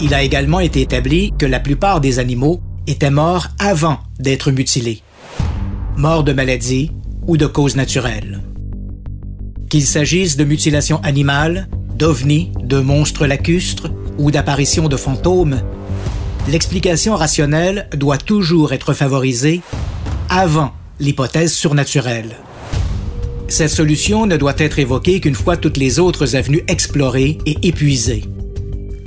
Il 0.00 0.12
a 0.12 0.22
également 0.22 0.58
été 0.58 0.80
établi 0.80 1.32
que 1.38 1.46
la 1.46 1.60
plupart 1.60 2.00
des 2.00 2.18
animaux 2.18 2.60
étaient 2.88 3.10
morts 3.10 3.48
avant 3.60 3.98
d'être 4.18 4.50
mutilés 4.50 5.03
mort 5.96 6.24
de 6.24 6.32
maladie 6.32 6.90
ou 7.26 7.36
de 7.36 7.46
cause 7.46 7.76
naturelle. 7.76 8.40
Qu'il 9.70 9.84
s'agisse 9.84 10.36
de 10.36 10.44
mutilations 10.44 11.00
animales, 11.02 11.68
d'ovnis, 11.96 12.52
de 12.62 12.78
monstres 12.78 13.26
lacustres 13.26 13.90
ou 14.18 14.30
d'apparitions 14.30 14.88
de 14.88 14.96
fantômes, 14.96 15.60
l'explication 16.48 17.16
rationnelle 17.16 17.88
doit 17.96 18.18
toujours 18.18 18.72
être 18.72 18.92
favorisée 18.92 19.62
avant 20.28 20.72
l'hypothèse 21.00 21.52
surnaturelle. 21.52 22.36
Cette 23.48 23.70
solution 23.70 24.26
ne 24.26 24.36
doit 24.36 24.54
être 24.58 24.78
évoquée 24.78 25.20
qu'une 25.20 25.34
fois 25.34 25.56
toutes 25.56 25.76
les 25.76 25.98
autres 25.98 26.34
avenues 26.34 26.64
explorées 26.66 27.38
et 27.46 27.56
épuisées. 27.62 28.24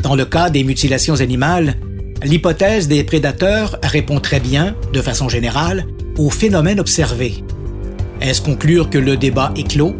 Dans 0.03 0.15
le 0.15 0.25
cas 0.25 0.49
des 0.49 0.63
mutilations 0.63 1.19
animales, 1.21 1.75
l'hypothèse 2.23 2.87
des 2.87 3.03
prédateurs 3.03 3.77
répond 3.83 4.19
très 4.19 4.39
bien, 4.39 4.75
de 4.93 5.01
façon 5.01 5.27
générale, 5.27 5.85
au 6.17 6.29
phénomène 6.29 6.79
observé. 6.79 7.43
Est-ce 8.21 8.41
conclure 8.41 8.89
que 8.89 8.97
le 8.97 9.17
débat 9.17 9.51
est 9.55 9.67
clos? 9.67 9.95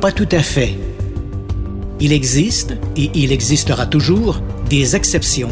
Pas 0.00 0.12
tout 0.12 0.28
à 0.30 0.40
fait. 0.40 0.76
Il 2.00 2.12
existe, 2.12 2.74
et 2.96 3.10
il 3.14 3.32
existera 3.32 3.86
toujours, 3.86 4.40
des 4.68 4.96
exceptions. 4.96 5.50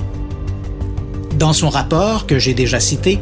Dans 1.39 1.53
son 1.53 1.69
rapport 1.69 2.27
que 2.27 2.39
j'ai 2.39 2.55
déjà 2.55 2.79
cité, 2.79 3.19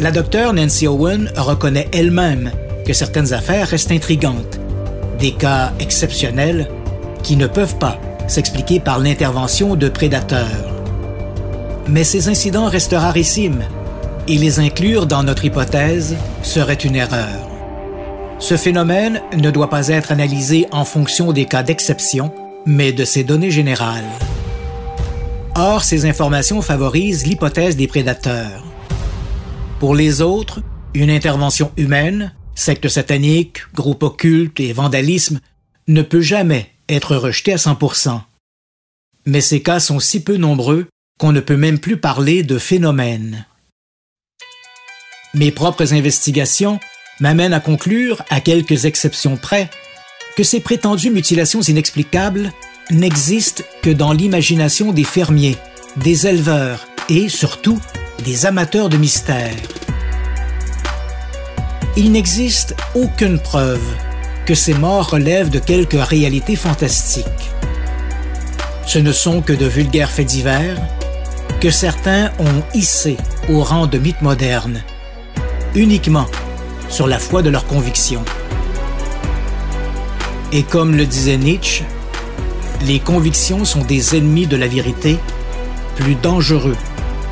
la 0.00 0.10
docteure 0.10 0.52
Nancy 0.52 0.86
Owen 0.86 1.32
reconnaît 1.36 1.88
elle-même 1.92 2.50
que 2.86 2.92
certaines 2.92 3.32
affaires 3.32 3.68
restent 3.68 3.92
intrigantes, 3.92 4.60
des 5.18 5.32
cas 5.32 5.72
exceptionnels 5.78 6.68
qui 7.22 7.36
ne 7.36 7.46
peuvent 7.46 7.78
pas 7.78 7.98
s'expliquer 8.26 8.80
par 8.80 8.98
l'intervention 8.98 9.76
de 9.76 9.88
prédateurs. 9.88 10.72
Mais 11.88 12.04
ces 12.04 12.28
incidents 12.28 12.68
restent 12.68 12.94
rarissimes 12.94 13.64
et 14.28 14.38
les 14.38 14.58
inclure 14.60 15.06
dans 15.06 15.22
notre 15.22 15.44
hypothèse 15.44 16.16
serait 16.42 16.74
une 16.74 16.96
erreur. 16.96 17.50
Ce 18.38 18.56
phénomène 18.56 19.22
ne 19.36 19.50
doit 19.50 19.70
pas 19.70 19.88
être 19.88 20.12
analysé 20.12 20.66
en 20.72 20.84
fonction 20.84 21.32
des 21.32 21.46
cas 21.46 21.62
d'exception, 21.62 22.32
mais 22.66 22.92
de 22.92 23.04
ces 23.04 23.24
données 23.24 23.50
générales. 23.50 24.04
Or, 25.56 25.84
ces 25.84 26.06
informations 26.06 26.62
favorisent 26.62 27.26
l'hypothèse 27.26 27.76
des 27.76 27.86
prédateurs. 27.86 28.64
Pour 29.78 29.94
les 29.94 30.20
autres, 30.20 30.62
une 30.94 31.10
intervention 31.10 31.70
humaine, 31.76 32.32
secte 32.54 32.88
satanique, 32.88 33.60
groupe 33.74 34.02
occulte 34.02 34.58
et 34.60 34.72
vandalisme, 34.72 35.40
ne 35.86 36.02
peut 36.02 36.20
jamais 36.20 36.70
être 36.88 37.16
rejetée 37.16 37.52
à 37.52 37.56
100%. 37.56 38.20
Mais 39.26 39.40
ces 39.40 39.62
cas 39.62 39.80
sont 39.80 40.00
si 40.00 40.22
peu 40.22 40.36
nombreux 40.36 40.86
qu'on 41.18 41.32
ne 41.32 41.40
peut 41.40 41.56
même 41.56 41.78
plus 41.78 41.96
parler 41.96 42.42
de 42.42 42.58
phénomène. 42.58 43.46
Mes 45.34 45.50
propres 45.50 45.92
investigations 45.92 46.78
m'amènent 47.18 47.52
à 47.52 47.60
conclure, 47.60 48.22
à 48.30 48.40
quelques 48.40 48.84
exceptions 48.84 49.36
près, 49.36 49.68
que 50.36 50.44
ces 50.44 50.60
prétendues 50.60 51.10
mutilations 51.10 51.60
inexplicables 51.60 52.52
n'existent 52.92 53.64
que 53.82 53.90
dans 53.90 54.12
l'imagination 54.12 54.92
des 54.92 55.02
fermiers, 55.02 55.56
des 55.96 56.28
éleveurs 56.28 56.86
et, 57.08 57.28
surtout, 57.28 57.80
des 58.24 58.46
amateurs 58.46 58.88
de 58.88 58.96
mystère. 58.96 59.54
Il 61.96 62.12
n'existe 62.12 62.76
aucune 62.94 63.40
preuve 63.40 63.84
que 64.46 64.54
ces 64.54 64.74
morts 64.74 65.10
relèvent 65.10 65.50
de 65.50 65.58
quelque 65.58 65.96
réalité 65.96 66.54
fantastique. 66.54 67.24
Ce 68.86 69.00
ne 69.00 69.12
sont 69.12 69.42
que 69.42 69.52
de 69.52 69.66
vulgaires 69.66 70.10
faits 70.10 70.26
divers 70.26 70.80
que 71.60 71.70
certains 71.70 72.30
ont 72.38 72.62
hissés 72.74 73.16
au 73.48 73.62
rang 73.62 73.86
de 73.86 73.98
mythes 73.98 74.22
modernes, 74.22 74.82
uniquement 75.74 76.26
sur 76.88 77.06
la 77.06 77.18
foi 77.18 77.42
de 77.42 77.50
leurs 77.50 77.66
convictions. 77.66 78.24
Et 80.52 80.62
comme 80.62 80.94
le 80.96 81.06
disait 81.06 81.36
Nietzsche, 81.36 81.84
les 82.82 83.00
convictions 83.00 83.64
sont 83.64 83.82
des 83.82 84.16
ennemis 84.16 84.46
de 84.46 84.56
la 84.56 84.68
vérité 84.68 85.18
plus 85.96 86.14
dangereux 86.14 86.76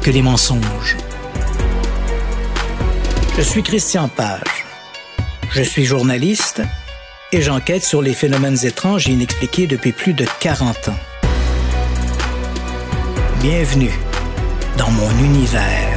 que 0.03 0.11
les 0.11 0.23
mensonges. 0.23 0.97
Je 3.37 3.43
suis 3.43 3.63
Christian 3.63 4.09
Page. 4.09 4.65
Je 5.51 5.63
suis 5.63 5.85
journaliste 5.85 6.63
et 7.33 7.43
j'enquête 7.43 7.85
sur 7.85 8.03
les 8.03 8.15
phénomènes 8.15 8.59
étranges 8.65 9.09
et 9.09 9.13
inexpliqués 9.13 9.67
depuis 9.67 9.93
plus 9.93 10.15
de 10.15 10.27
40 10.41 10.89
ans. 10.89 10.99
Bienvenue 13.41 13.93
dans 14.79 14.91
mon 14.91 15.11
univers. 15.19 15.92